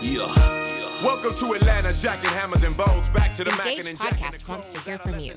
Yeah, 0.00 0.34
yeah. 0.34 0.57
Welcome 1.02 1.36
to 1.36 1.52
Atlanta, 1.52 1.92
Jack 1.92 2.18
and 2.18 2.34
Hammers 2.34 2.64
and 2.64 2.76
Bows. 2.76 3.08
Back 3.10 3.32
to 3.34 3.44
the 3.44 3.52
Mac 3.52 3.68
Engage 3.68 3.86
and 3.86 3.96
Jack 3.98 4.20
and 4.20 4.20
Podcast 4.20 4.44
the 4.44 4.50
wants 4.50 4.68
to 4.70 4.80
hear 4.80 4.98
from 4.98 5.20
you. 5.20 5.32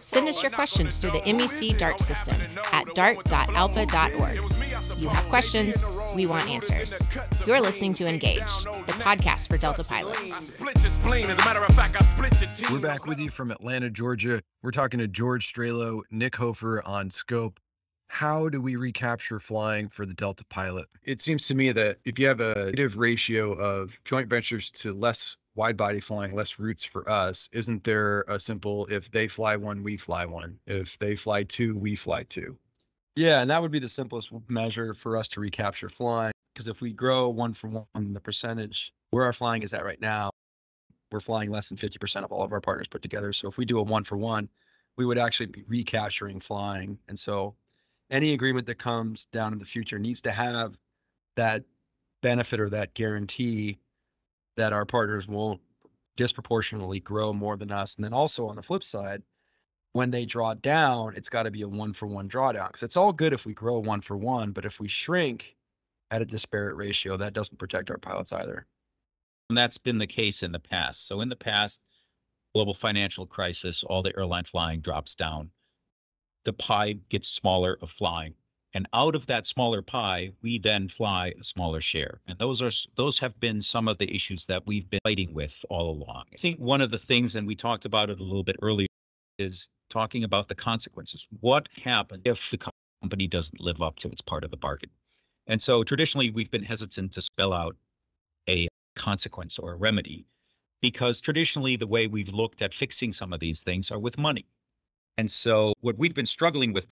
Send 0.00 0.26
us 0.26 0.42
your 0.42 0.50
questions 0.50 0.96
through 0.98 1.10
the 1.10 1.20
MEC. 1.20 1.76
DART 1.76 2.00
system 2.00 2.34
at 2.72 2.86
who 2.86 2.94
dart.alpa.org. 2.94 4.40
was 4.40 4.58
me, 4.58 4.74
I 4.74 4.94
You 4.96 5.10
have 5.10 5.28
questions, 5.28 5.84
we 6.14 6.24
want 6.24 6.48
answers. 6.48 6.98
room, 6.98 7.12
in 7.12 7.20
the 7.20 7.20
cuts 7.20 7.46
You're 7.46 7.60
listening 7.60 7.92
to 7.94 8.06
Engage, 8.06 8.38
the 8.38 8.92
podcast 9.02 9.48
for 9.48 9.58
Delta 9.58 9.84
pilots. 9.84 10.32
I 10.32 10.44
split 10.44 10.80
your 10.80 10.90
spleen. 10.90 11.26
As 11.26 11.38
a 11.38 11.44
matter 11.44 11.62
of 11.62 11.74
fact, 11.74 11.94
I 11.94 12.00
split 12.00 12.40
your 12.40 12.48
team. 12.48 12.72
We're 12.72 12.80
back 12.80 13.04
with 13.04 13.20
you 13.20 13.28
from 13.28 13.50
Atlanta, 13.50 13.90
Georgia. 13.90 14.40
We're 14.62 14.70
talking 14.70 14.98
to 14.98 15.08
George 15.08 15.52
Strehlow, 15.52 16.00
Nick 16.10 16.36
Hoefer 16.36 16.82
on 16.86 17.10
Scope. 17.10 17.60
How 18.12 18.50
do 18.50 18.60
we 18.60 18.76
recapture 18.76 19.40
flying 19.40 19.88
for 19.88 20.04
the 20.04 20.12
Delta 20.12 20.44
pilot? 20.44 20.84
It 21.02 21.22
seems 21.22 21.46
to 21.46 21.54
me 21.54 21.72
that 21.72 21.96
if 22.04 22.18
you 22.18 22.26
have 22.26 22.40
a 22.40 22.66
negative 22.66 22.98
ratio 22.98 23.52
of 23.54 23.98
joint 24.04 24.28
ventures 24.28 24.70
to 24.72 24.92
less 24.92 25.38
wide 25.54 25.78
body 25.78 25.98
flying, 25.98 26.36
less 26.36 26.58
routes 26.58 26.84
for 26.84 27.08
us, 27.08 27.48
isn't 27.52 27.84
there 27.84 28.26
a 28.28 28.38
simple 28.38 28.84
if 28.90 29.10
they 29.10 29.28
fly 29.28 29.56
one, 29.56 29.82
we 29.82 29.96
fly 29.96 30.26
one? 30.26 30.58
If 30.66 30.98
they 30.98 31.16
fly 31.16 31.44
two, 31.44 31.74
we 31.78 31.96
fly 31.96 32.24
two? 32.24 32.58
Yeah, 33.16 33.40
and 33.40 33.50
that 33.50 33.62
would 33.62 33.72
be 33.72 33.78
the 33.78 33.88
simplest 33.88 34.30
measure 34.46 34.92
for 34.92 35.16
us 35.16 35.26
to 35.28 35.40
recapture 35.40 35.88
flying. 35.88 36.32
Because 36.52 36.68
if 36.68 36.82
we 36.82 36.92
grow 36.92 37.30
one 37.30 37.54
for 37.54 37.68
one, 37.68 38.12
the 38.12 38.20
percentage 38.20 38.92
where 39.12 39.24
our 39.24 39.32
flying 39.32 39.62
is 39.62 39.72
at 39.72 39.86
right 39.86 40.00
now, 40.02 40.30
we're 41.10 41.20
flying 41.20 41.50
less 41.50 41.70
than 41.70 41.78
50% 41.78 42.24
of 42.24 42.30
all 42.30 42.44
of 42.44 42.52
our 42.52 42.60
partners 42.60 42.88
put 42.88 43.00
together. 43.00 43.32
So 43.32 43.48
if 43.48 43.56
we 43.56 43.64
do 43.64 43.78
a 43.78 43.82
one 43.82 44.04
for 44.04 44.18
one, 44.18 44.50
we 44.98 45.06
would 45.06 45.16
actually 45.16 45.46
be 45.46 45.64
recapturing 45.66 46.40
flying. 46.40 46.98
And 47.08 47.18
so 47.18 47.54
any 48.10 48.32
agreement 48.32 48.66
that 48.66 48.78
comes 48.78 49.26
down 49.26 49.52
in 49.52 49.58
the 49.58 49.64
future 49.64 49.98
needs 49.98 50.22
to 50.22 50.32
have 50.32 50.78
that 51.36 51.64
benefit 52.22 52.60
or 52.60 52.68
that 52.68 52.94
guarantee 52.94 53.78
that 54.56 54.72
our 54.72 54.84
partners 54.84 55.26
won't 55.26 55.60
disproportionately 56.16 57.00
grow 57.00 57.32
more 57.32 57.56
than 57.56 57.70
us. 57.70 57.94
And 57.96 58.04
then 58.04 58.12
also 58.12 58.46
on 58.46 58.56
the 58.56 58.62
flip 58.62 58.84
side, 58.84 59.22
when 59.92 60.10
they 60.10 60.24
draw 60.24 60.54
down, 60.54 61.14
it's 61.16 61.28
got 61.28 61.44
to 61.44 61.50
be 61.50 61.62
a 61.62 61.68
one 61.68 61.92
for 61.92 62.06
one 62.06 62.28
drawdown 62.28 62.68
because 62.68 62.82
it's 62.82 62.96
all 62.96 63.12
good 63.12 63.32
if 63.32 63.44
we 63.44 63.54
grow 63.54 63.78
one 63.80 64.00
for 64.00 64.16
one, 64.16 64.52
but 64.52 64.64
if 64.64 64.80
we 64.80 64.88
shrink 64.88 65.56
at 66.10 66.22
a 66.22 66.26
disparate 66.26 66.76
ratio, 66.76 67.16
that 67.16 67.32
doesn't 67.34 67.58
protect 67.58 67.90
our 67.90 67.98
pilots 67.98 68.32
either. 68.32 68.66
And 69.48 69.58
that's 69.58 69.78
been 69.78 69.98
the 69.98 70.06
case 70.06 70.42
in 70.42 70.52
the 70.52 70.58
past. 70.58 71.06
So 71.06 71.20
in 71.20 71.28
the 71.28 71.36
past, 71.36 71.80
global 72.54 72.74
financial 72.74 73.26
crisis, 73.26 73.82
all 73.84 74.02
the 74.02 74.16
airline 74.16 74.44
flying 74.44 74.80
drops 74.80 75.14
down. 75.14 75.50
The 76.44 76.52
pie 76.52 76.94
gets 77.08 77.28
smaller 77.28 77.78
of 77.80 77.90
flying. 77.90 78.34
And 78.74 78.88
out 78.94 79.14
of 79.14 79.26
that 79.26 79.46
smaller 79.46 79.82
pie, 79.82 80.30
we 80.40 80.58
then 80.58 80.88
fly 80.88 81.34
a 81.38 81.44
smaller 81.44 81.80
share. 81.80 82.20
And 82.26 82.38
those 82.38 82.62
are 82.62 82.70
those 82.96 83.18
have 83.18 83.38
been 83.38 83.60
some 83.60 83.86
of 83.86 83.98
the 83.98 84.14
issues 84.14 84.46
that 84.46 84.66
we've 84.66 84.88
been 84.88 85.00
fighting 85.04 85.34
with 85.34 85.64
all 85.68 85.90
along. 85.90 86.24
I 86.32 86.36
think 86.36 86.58
one 86.58 86.80
of 86.80 86.90
the 86.90 86.98
things, 86.98 87.36
and 87.36 87.46
we 87.46 87.54
talked 87.54 87.84
about 87.84 88.08
it 88.08 88.18
a 88.18 88.24
little 88.24 88.44
bit 88.44 88.56
earlier, 88.62 88.88
is 89.38 89.68
talking 89.90 90.24
about 90.24 90.48
the 90.48 90.54
consequences. 90.54 91.28
What 91.40 91.68
happens 91.82 92.22
if 92.24 92.50
the 92.50 92.70
company 93.02 93.26
doesn't 93.26 93.60
live 93.60 93.82
up 93.82 93.96
to 93.98 94.08
its 94.08 94.22
part 94.22 94.42
of 94.42 94.50
the 94.50 94.56
bargain? 94.56 94.90
And 95.46 95.60
so 95.60 95.84
traditionally, 95.84 96.30
we've 96.30 96.50
been 96.50 96.64
hesitant 96.64 97.12
to 97.12 97.20
spell 97.20 97.52
out 97.52 97.76
a 98.48 98.68
consequence 98.96 99.58
or 99.58 99.72
a 99.72 99.76
remedy 99.76 100.26
because 100.80 101.20
traditionally 101.20 101.76
the 101.76 101.86
way 101.86 102.06
we've 102.06 102.32
looked 102.32 102.62
at 102.62 102.72
fixing 102.72 103.12
some 103.12 103.32
of 103.32 103.40
these 103.40 103.62
things 103.62 103.90
are 103.90 103.98
with 103.98 104.18
money. 104.18 104.46
And 105.18 105.30
so 105.30 105.74
what 105.80 105.98
we've 105.98 106.14
been 106.14 106.26
struggling 106.26 106.72
with 106.72 106.86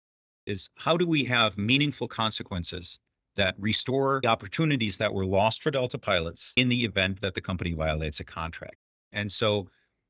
is 0.45 0.69
how 0.75 0.97
do 0.97 1.05
we 1.05 1.23
have 1.25 1.57
meaningful 1.57 2.07
consequences 2.07 2.99
that 3.35 3.55
restore 3.57 4.19
the 4.23 4.29
opportunities 4.29 4.97
that 4.97 5.13
were 5.13 5.25
lost 5.25 5.63
for 5.63 5.71
Delta 5.71 5.97
pilots 5.97 6.53
in 6.57 6.67
the 6.67 6.83
event 6.83 7.21
that 7.21 7.33
the 7.33 7.41
company 7.41 7.73
violates 7.73 8.19
a 8.19 8.23
contract. 8.23 8.75
And 9.13 9.31
so 9.31 9.69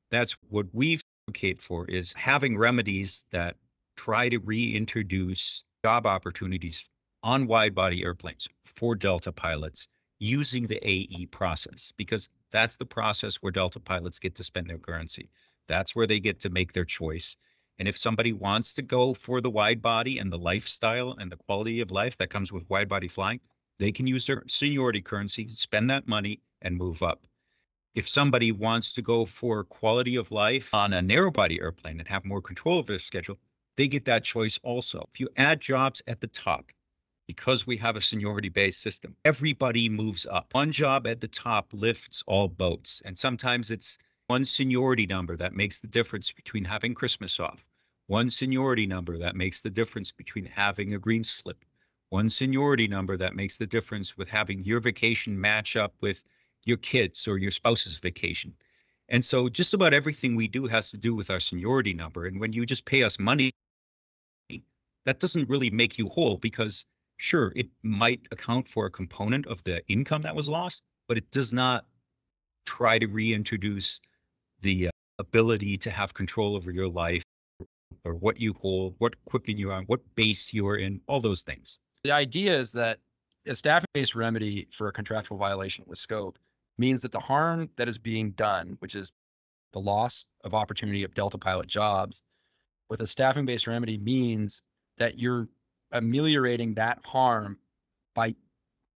that's 0.09 0.35
what 0.49 0.65
we've 0.73 1.01
advocate 1.29 1.59
for 1.59 1.85
is 1.85 2.11
having 2.13 2.57
remedies 2.57 3.25
that 3.31 3.55
try 3.95 4.29
to 4.29 4.39
reintroduce 4.39 5.63
job 5.85 6.07
opportunities 6.07 6.89
on 7.21 7.45
wide 7.45 7.75
body 7.75 8.03
airplanes 8.03 8.47
for 8.63 8.95
Delta 8.95 9.31
pilots 9.31 9.87
using 10.19 10.65
the 10.65 10.79
AE 10.83 11.27
process 11.27 11.93
because 11.97 12.29
that's 12.51 12.77
the 12.77 12.85
process 12.85 13.35
where 13.37 13.51
Delta 13.51 13.79
pilots 13.79 14.17
get 14.17 14.33
to 14.35 14.43
spend 14.43 14.67
their 14.67 14.79
currency. 14.79 15.29
That's 15.67 15.95
where 15.95 16.07
they 16.07 16.19
get 16.19 16.39
to 16.41 16.49
make 16.49 16.73
their 16.73 16.85
choice. 16.85 17.37
And 17.79 17.87
if 17.87 17.97
somebody 17.97 18.33
wants 18.33 18.73
to 18.73 18.81
go 18.81 19.13
for 19.13 19.39
the 19.39 19.49
wide 19.49 19.81
body 19.81 20.19
and 20.19 20.31
the 20.31 20.37
lifestyle 20.37 21.15
and 21.17 21.31
the 21.31 21.37
quality 21.37 21.79
of 21.79 21.91
life 21.91 22.17
that 22.17 22.29
comes 22.29 22.51
with 22.51 22.69
wide 22.69 22.89
body 22.89 23.07
flying, 23.07 23.39
they 23.79 23.91
can 23.91 24.05
use 24.05 24.27
their 24.27 24.43
seniority 24.47 25.01
currency, 25.01 25.47
spend 25.51 25.89
that 25.89 26.07
money, 26.07 26.41
and 26.61 26.75
move 26.75 27.01
up. 27.01 27.25
If 27.95 28.07
somebody 28.07 28.51
wants 28.51 28.91
to 28.93 29.01
go 29.01 29.25
for 29.25 29.63
quality 29.63 30.17
of 30.17 30.31
life 30.31 30.73
on 30.73 30.93
a 30.93 31.01
narrow 31.01 31.31
body 31.31 31.59
airplane 31.61 31.99
and 31.99 32.07
have 32.07 32.25
more 32.25 32.41
control 32.41 32.79
of 32.79 32.85
their 32.85 32.99
schedule, 32.99 33.37
they 33.77 33.87
get 33.87 34.03
that 34.05 34.25
choice 34.25 34.59
also. 34.61 35.07
If 35.11 35.19
you 35.19 35.29
add 35.37 35.61
jobs 35.61 36.01
at 36.05 36.19
the 36.19 36.27
top, 36.27 36.71
because 37.27 37.65
we 37.65 37.77
have 37.77 37.95
a 37.95 38.01
seniority 38.01 38.49
based 38.49 38.81
system, 38.81 39.15
everybody 39.23 39.87
moves 39.87 40.25
up. 40.29 40.53
One 40.53 40.71
job 40.71 41.07
at 41.07 41.21
the 41.21 41.27
top 41.27 41.67
lifts 41.71 42.23
all 42.27 42.47
boats. 42.49 43.01
And 43.05 43.17
sometimes 43.17 43.71
it's 43.71 43.97
one 44.29 44.45
seniority 44.45 45.07
number 45.07 45.35
that 45.35 45.55
makes 45.55 45.81
the 45.81 45.87
difference 45.87 46.31
between 46.31 46.63
having 46.63 46.93
Christmas 46.93 47.39
off, 47.39 47.67
one 48.05 48.29
seniority 48.29 48.85
number 48.85 49.17
that 49.17 49.35
makes 49.35 49.61
the 49.61 49.71
difference 49.71 50.11
between 50.11 50.45
having 50.45 50.93
a 50.93 50.99
green 50.99 51.23
slip, 51.23 51.65
one 52.09 52.29
seniority 52.29 52.87
number 52.87 53.17
that 53.17 53.35
makes 53.35 53.57
the 53.57 53.65
difference 53.65 54.17
with 54.17 54.27
having 54.27 54.63
your 54.63 54.79
vacation 54.79 55.41
match 55.41 55.75
up 55.75 55.95
with 56.01 56.23
your 56.63 56.77
kids 56.77 57.27
or 57.27 57.39
your 57.39 57.49
spouse's 57.49 57.97
vacation. 57.97 58.53
And 59.09 59.25
so 59.25 59.49
just 59.49 59.73
about 59.73 59.95
everything 59.95 60.35
we 60.35 60.47
do 60.47 60.67
has 60.67 60.91
to 60.91 60.97
do 60.99 61.15
with 61.15 61.31
our 61.31 61.39
seniority 61.39 61.95
number. 61.95 62.27
And 62.27 62.39
when 62.39 62.53
you 62.53 62.67
just 62.67 62.85
pay 62.85 63.01
us 63.01 63.17
money, 63.17 63.49
that 65.05 65.19
doesn't 65.19 65.49
really 65.49 65.71
make 65.71 65.97
you 65.97 66.07
whole 66.07 66.37
because 66.37 66.85
sure, 67.17 67.51
it 67.55 67.67
might 67.81 68.27
account 68.31 68.67
for 68.67 68.85
a 68.85 68.91
component 68.91 69.47
of 69.47 69.63
the 69.63 69.81
income 69.91 70.21
that 70.21 70.35
was 70.35 70.47
lost, 70.47 70.83
but 71.07 71.17
it 71.17 71.31
does 71.31 71.51
not 71.51 71.87
try 72.67 72.99
to 72.99 73.07
reintroduce 73.07 73.99
the 74.61 74.87
uh, 74.87 74.91
ability 75.19 75.77
to 75.77 75.89
have 75.89 76.13
control 76.13 76.55
over 76.55 76.71
your 76.71 76.87
life 76.87 77.23
or 78.05 78.15
what 78.15 78.39
you 78.39 78.53
hold, 78.53 78.95
what 78.99 79.13
equipment 79.25 79.59
you're 79.59 79.73
on, 79.73 79.83
what 79.85 79.99
base 80.15 80.53
you're 80.53 80.77
in, 80.77 81.01
all 81.07 81.19
those 81.19 81.41
things. 81.41 81.79
The 82.03 82.11
idea 82.11 82.53
is 82.53 82.71
that 82.73 82.99
a 83.45 83.55
staffing 83.55 83.87
based 83.93 84.15
remedy 84.15 84.67
for 84.71 84.87
a 84.87 84.91
contractual 84.91 85.37
violation 85.37 85.83
with 85.87 85.97
scope 85.97 86.37
means 86.77 87.01
that 87.01 87.11
the 87.11 87.19
harm 87.19 87.69
that 87.75 87.87
is 87.87 87.97
being 87.97 88.31
done, 88.31 88.77
which 88.79 88.95
is 88.95 89.11
the 89.73 89.79
loss 89.79 90.25
of 90.43 90.53
opportunity 90.53 91.03
of 91.03 91.13
Delta 91.13 91.37
pilot 91.37 91.67
jobs, 91.67 92.21
with 92.89 93.01
a 93.01 93.07
staffing 93.07 93.45
based 93.45 93.67
remedy 93.67 93.97
means 93.97 94.61
that 94.97 95.19
you're 95.19 95.47
ameliorating 95.91 96.73
that 96.75 96.99
harm 97.05 97.57
by 98.15 98.33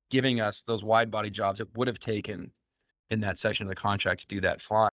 giving 0.10 0.40
us 0.40 0.62
those 0.62 0.84
wide 0.84 1.10
body 1.10 1.30
jobs 1.30 1.60
that 1.60 1.76
would 1.76 1.88
have 1.88 2.00
taken 2.00 2.52
in 3.10 3.20
that 3.20 3.40
section 3.40 3.66
of 3.66 3.70
the 3.70 3.76
contract 3.76 4.22
to 4.22 4.28
do 4.28 4.42
that 4.42 4.62
flying. 4.62 4.90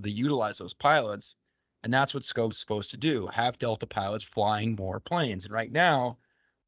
They 0.00 0.10
utilize 0.10 0.58
those 0.58 0.74
pilots, 0.74 1.36
and 1.82 1.92
that's 1.92 2.14
what 2.14 2.24
Scope's 2.24 2.58
supposed 2.58 2.90
to 2.90 2.96
do 2.96 3.28
have 3.32 3.58
Delta 3.58 3.86
pilots 3.86 4.24
flying 4.24 4.74
more 4.74 5.00
planes. 5.00 5.44
And 5.44 5.54
right 5.54 5.72
now, 5.72 6.18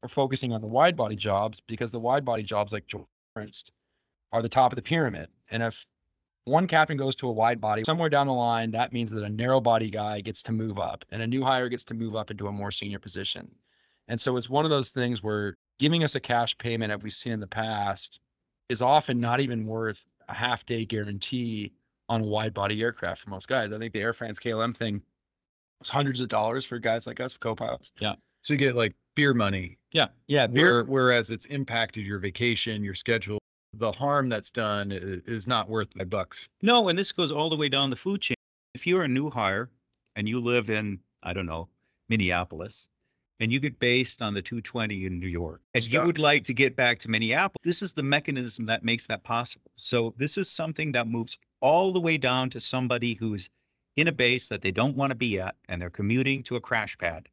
we're 0.01 0.09
focusing 0.09 0.53
on 0.53 0.61
the 0.61 0.67
wide 0.67 0.95
body 0.95 1.15
jobs 1.15 1.59
because 1.61 1.91
the 1.91 1.99
wide 1.99 2.25
body 2.25 2.43
jobs, 2.43 2.73
like 2.73 2.87
George 2.87 3.05
referenced, 3.35 3.71
are 4.31 4.41
the 4.41 4.49
top 4.49 4.71
of 4.71 4.75
the 4.75 4.81
pyramid. 4.81 5.27
And 5.51 5.61
if 5.61 5.85
one 6.45 6.67
captain 6.67 6.97
goes 6.97 7.15
to 7.17 7.27
a 7.27 7.31
wide 7.31 7.59
body, 7.61 7.83
somewhere 7.83 8.09
down 8.09 8.27
the 8.27 8.33
line, 8.33 8.71
that 8.71 8.93
means 8.93 9.11
that 9.11 9.23
a 9.23 9.29
narrow 9.29 9.61
body 9.61 9.89
guy 9.89 10.21
gets 10.21 10.41
to 10.43 10.51
move 10.51 10.79
up 10.79 11.05
and 11.11 11.21
a 11.21 11.27
new 11.27 11.43
hire 11.43 11.69
gets 11.69 11.83
to 11.85 11.93
move 11.93 12.15
up 12.15 12.31
into 12.31 12.47
a 12.47 12.51
more 12.51 12.71
senior 12.71 12.99
position. 12.99 13.53
And 14.07 14.19
so 14.19 14.37
it's 14.37 14.49
one 14.49 14.65
of 14.65 14.71
those 14.71 14.91
things 14.91 15.21
where 15.21 15.55
giving 15.79 16.03
us 16.03 16.15
a 16.15 16.19
cash 16.19 16.57
payment, 16.57 16.91
as 16.91 17.03
we've 17.03 17.13
seen 17.13 17.33
in 17.33 17.39
the 17.39 17.47
past, 17.47 18.19
is 18.69 18.81
often 18.81 19.19
not 19.19 19.39
even 19.39 19.67
worth 19.67 20.05
a 20.27 20.33
half 20.33 20.65
day 20.65 20.85
guarantee 20.85 21.73
on 22.09 22.21
a 22.21 22.25
wide 22.25 22.53
body 22.53 22.81
aircraft 22.81 23.21
for 23.21 23.29
most 23.29 23.47
guys. 23.47 23.71
I 23.71 23.77
think 23.77 23.93
the 23.93 24.01
Air 24.01 24.13
France 24.13 24.39
KLM 24.39 24.75
thing 24.75 25.01
was 25.79 25.89
hundreds 25.89 26.19
of 26.19 26.27
dollars 26.27 26.65
for 26.65 26.79
guys 26.79 27.07
like 27.07 27.19
us, 27.19 27.37
co 27.37 27.55
pilots. 27.55 27.91
Yeah. 27.99 28.15
So 28.41 28.53
you 28.53 28.57
get 28.59 28.75
like 28.75 28.93
beer 29.15 29.33
money, 29.33 29.77
Yeah, 29.91 30.07
Yeah. 30.27 30.47
beer. 30.47 30.83
whereas 30.85 31.29
it's 31.29 31.45
impacted 31.47 32.05
your 32.05 32.19
vacation, 32.19 32.83
your 32.83 32.95
schedule. 32.95 33.37
The 33.73 33.91
harm 33.91 34.29
that's 34.29 34.49
done 34.49 34.91
is 34.91 35.47
not 35.47 35.69
worth 35.69 35.95
my 35.95 36.03
bucks. 36.03 36.47
No, 36.61 36.89
and 36.89 36.97
this 36.97 37.11
goes 37.11 37.31
all 37.31 37.49
the 37.49 37.55
way 37.55 37.69
down 37.69 37.89
the 37.91 37.95
food 37.95 38.21
chain. 38.21 38.35
If 38.73 38.87
you're 38.87 39.03
a 39.03 39.07
new 39.07 39.29
hire 39.29 39.69
and 40.15 40.27
you 40.27 40.39
live 40.39 40.69
in, 40.69 40.99
I 41.21 41.33
don't 41.33 41.45
know, 41.45 41.69
Minneapolis, 42.07 42.87
and 43.39 43.53
you 43.53 43.59
get 43.59 43.77
based 43.79 44.21
on 44.21 44.33
the 44.33 44.41
220 44.41 45.05
in 45.05 45.19
New 45.19 45.27
York, 45.27 45.61
and 45.75 45.85
you 45.87 46.03
would 46.03 46.17
like 46.17 46.43
to 46.45 46.53
get 46.53 46.75
back 46.75 46.97
to 46.99 47.09
Minneapolis, 47.09 47.61
this 47.63 47.81
is 47.81 47.93
the 47.93 48.03
mechanism 48.03 48.65
that 48.65 48.83
makes 48.83 49.05
that 49.07 49.23
possible. 49.23 49.71
So 49.75 50.13
this 50.17 50.37
is 50.37 50.49
something 50.49 50.91
that 50.93 51.07
moves 51.07 51.37
all 51.61 51.91
the 51.91 51.99
way 51.99 52.17
down 52.17 52.49
to 52.51 52.59
somebody 52.59 53.13
who's 53.13 53.49
in 53.97 54.07
a 54.07 54.11
base 54.11 54.47
that 54.47 54.61
they 54.61 54.71
don't 54.71 54.95
want 54.95 55.11
to 55.11 55.15
be 55.15 55.39
at, 55.39 55.55
and 55.67 55.81
they're 55.81 55.89
commuting 55.89 56.43
to 56.43 56.55
a 56.55 56.61
crash 56.61 56.97
pad, 56.97 57.27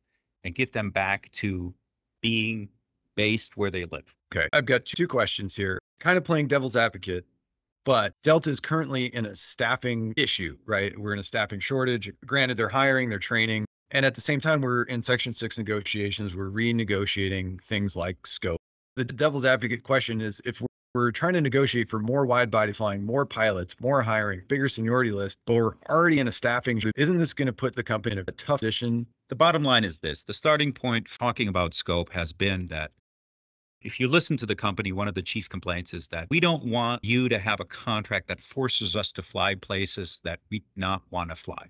and 0.45 0.55
get 0.55 0.73
them 0.73 0.91
back 0.91 1.31
to 1.33 1.75
being 2.23 2.69
based 3.15 3.57
where 3.57 3.71
they 3.71 3.85
live. 3.87 4.15
Okay. 4.35 4.49
I've 4.53 4.67
got 4.67 4.85
two 4.85 5.07
questions 5.07 5.55
here. 5.55 5.79
Kind 6.01 6.19
of 6.19 6.25
playing 6.25 6.49
devil's 6.49 6.77
advocate. 6.77 7.25
But 7.85 8.13
Delta 8.25 8.51
is 8.51 8.59
currently 8.59 9.07
in 9.15 9.27
a 9.27 9.37
staffing 9.37 10.13
issue, 10.17 10.57
right? 10.67 10.97
We're 10.99 11.13
in 11.13 11.21
a 11.21 11.25
staffing 11.25 11.61
shortage. 11.61 12.13
Granted, 12.27 12.57
they're 12.57 12.69
hiring, 12.69 13.09
they're 13.09 13.21
training. 13.21 13.65
And 13.93 14.05
at 14.05 14.17
the 14.17 14.21
same 14.21 14.41
time, 14.41 14.61
we're 14.61 14.83
in 14.85 15.01
Section 15.01 15.33
6 15.33 15.59
negotiations, 15.59 16.35
we're 16.35 16.51
renegotiating 16.51 17.61
things 17.63 17.95
like 17.95 18.27
scope. 18.27 18.59
The 18.97 19.05
devil's 19.05 19.45
advocate 19.45 19.85
question 19.85 20.21
is 20.21 20.41
if 20.45 20.61
we're 20.61 20.67
we're 20.97 21.13
trying 21.13 21.35
to 21.35 21.41
negotiate 21.41 21.89
for 21.89 22.01
more 22.01 22.25
wide 22.27 22.51
body 22.51 22.73
flying, 22.73 23.05
more 23.05 23.27
pilots, 23.27 23.77
more 23.81 24.03
hiring, 24.03 24.41
bigger 24.49 24.69
seniority 24.69 25.11
list, 25.11 25.39
but 25.47 25.55
we're 25.55 25.75
already 25.91 26.19
in 26.19 26.27
a 26.27 26.33
staffing. 26.33 26.81
Isn't 26.97 27.19
this 27.19 27.35
going 27.35 27.47
to 27.47 27.53
put 27.53 27.77
the 27.77 27.83
company 27.83 28.15
in 28.15 28.19
a 28.21 28.25
tough 28.25 28.61
position? 28.61 29.07
The 29.29 29.37
bottom 29.37 29.63
line 29.63 29.85
is 29.85 29.99
this 29.99 30.23
the 30.23 30.33
starting 30.33 30.73
point 30.73 31.09
talking 31.19 31.49
about 31.49 31.75
scope 31.75 32.13
has 32.13 32.33
been 32.33 32.67
that 32.67 32.93
if 33.83 34.01
you 34.01 34.09
listen 34.09 34.37
to 34.39 34.47
the 34.47 34.57
company, 34.57 34.91
one 34.91 35.07
of 35.07 35.15
the 35.15 35.23
chief 35.23 35.49
complaints 35.49 35.93
is 35.93 36.09
that 36.09 36.29
we 36.31 36.41
don't 36.41 36.65
want 36.65 37.05
you 37.05 37.29
to 37.29 37.39
have 37.39 37.61
a 37.61 37.65
contract 37.65 38.27
that 38.29 38.41
forces 38.41 38.97
us 38.97 39.13
to 39.13 39.23
fly 39.23 39.55
places 39.55 40.19
that 40.25 40.41
we 40.51 40.63
not 40.77 41.03
want 41.11 41.29
to 41.29 41.37
fly. 41.37 41.67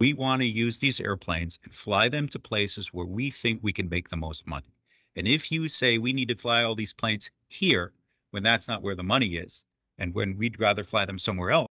We 0.00 0.14
want 0.14 0.42
to 0.42 0.48
use 0.48 0.78
these 0.78 1.00
airplanes 1.00 1.60
and 1.62 1.72
fly 1.72 2.08
them 2.08 2.26
to 2.28 2.38
places 2.40 2.92
where 2.92 3.06
we 3.06 3.30
think 3.30 3.60
we 3.62 3.72
can 3.72 3.88
make 3.88 4.08
the 4.08 4.16
most 4.16 4.46
money. 4.46 4.74
And 5.14 5.28
if 5.28 5.52
you 5.52 5.68
say 5.68 5.98
we 5.98 6.12
need 6.12 6.28
to 6.28 6.34
fly 6.34 6.64
all 6.64 6.74
these 6.74 6.92
planes 6.92 7.30
here, 7.48 7.92
when 8.34 8.42
that's 8.42 8.66
not 8.66 8.82
where 8.82 8.96
the 8.96 9.02
money 9.04 9.36
is, 9.36 9.64
and 9.98 10.12
when 10.12 10.36
we'd 10.36 10.58
rather 10.58 10.82
fly 10.82 11.04
them 11.04 11.20
somewhere 11.20 11.52
else, 11.52 11.68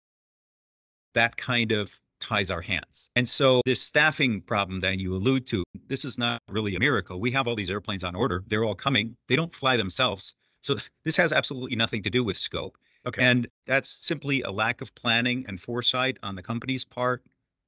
that 1.14 1.38
kind 1.38 1.72
of 1.72 1.94
ties 2.20 2.50
our 2.50 2.62
hands. 2.62 3.12
And 3.16 3.30
so 3.30 3.62
this 3.68 3.80
staffing 3.80 4.42
problem 4.42 4.80
that 4.80 4.98
you 4.98 5.14
allude 5.14 5.46
to, 5.48 5.64
this 5.88 6.04
is 6.04 6.18
not 6.18 6.42
really 6.50 6.76
a 6.76 6.80
miracle. 6.80 7.20
We 7.20 7.30
have 7.30 7.48
all 7.48 7.56
these 7.56 7.70
airplanes 7.70 8.04
on 8.04 8.16
order. 8.16 8.44
They're 8.48 8.64
all 8.64 8.74
coming. 8.74 9.16
They 9.28 9.36
don't 9.36 9.54
fly 9.54 9.78
themselves. 9.78 10.34
So 10.62 10.78
this 11.06 11.16
has 11.18 11.32
absolutely 11.32 11.76
nothing 11.76 12.02
to 12.02 12.10
do 12.10 12.24
with 12.24 12.38
scope. 12.40 12.76
Okay. 13.06 13.24
And 13.24 13.48
that's 13.68 13.90
simply 13.90 14.42
a 14.42 14.50
lack 14.50 14.82
of 14.82 14.94
planning 14.96 15.46
and 15.48 15.62
foresight 15.62 16.18
on 16.24 16.34
the 16.34 16.42
company's 16.42 16.84
part 16.84 17.24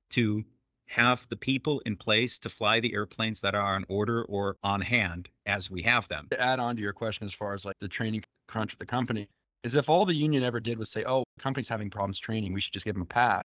to 0.10 0.43
have 0.89 1.27
the 1.29 1.38
people 1.38 1.81
in 1.86 1.96
place 1.96 2.39
to 2.39 2.50
fly 2.50 2.79
the 2.79 2.93
airplanes 2.93 3.39
that 3.41 3.53
are 3.53 3.75
on 3.75 3.86
order 3.89 4.24
or 4.24 4.58
on 4.63 4.81
hand 4.81 5.29
as 5.46 5.69
we 5.69 5.84
have 5.84 6.08
them. 6.08 6.27
To 6.31 6.41
add 6.41 6.60
on 6.60 6.75
to 6.75 6.81
your 6.81 6.93
question, 6.93 7.25
as 7.25 7.34
far 7.34 7.53
as 7.53 7.63
like 7.63 7.77
the 7.79 7.88
training 7.88 8.24
crunch 8.48 8.74
with 8.74 8.79
the 8.79 8.88
company, 8.88 9.27
is 9.63 9.75
if 9.75 9.88
all 9.88 10.03
the 10.03 10.15
union 10.15 10.41
ever 10.41 10.60
did 10.60 10.79
was 10.79 10.89
say, 10.89 11.03
oh, 11.05 11.24
the 11.38 11.43
company's 11.43 11.69
having 11.69 11.91
problems 11.91 12.19
training, 12.19 12.53
we 12.53 12.62
should 12.62 12.74
just 12.74 12.86
give 12.86 12.96
them 12.96 13.03
a 13.03 13.05
pass, 13.05 13.43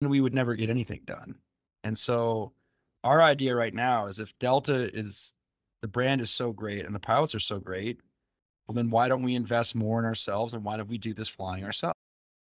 and 0.00 0.08
we 0.08 0.22
would 0.22 0.32
never 0.32 0.54
get 0.54 0.70
anything 0.70 1.02
done. 1.04 1.34
And 1.82 1.96
so 1.96 2.54
our 3.02 3.20
idea 3.20 3.54
right 3.54 3.74
now 3.74 4.06
is 4.06 4.18
if 4.18 4.36
Delta 4.38 4.90
is 4.96 5.34
the 5.82 5.88
brand 5.88 6.22
is 6.22 6.30
so 6.30 6.50
great 6.50 6.86
and 6.86 6.94
the 6.94 7.00
pilots 7.00 7.34
are 7.34 7.40
so 7.40 7.58
great, 7.58 8.00
well, 8.66 8.74
then 8.74 8.88
why 8.88 9.06
don't 9.08 9.22
we 9.22 9.34
invest 9.34 9.74
more 9.74 9.98
in 9.98 10.06
ourselves 10.06 10.54
and 10.54 10.64
why 10.64 10.78
don't 10.78 10.88
we 10.88 10.96
do 10.96 11.12
this 11.12 11.28
flying 11.28 11.62
ourselves? 11.62 11.98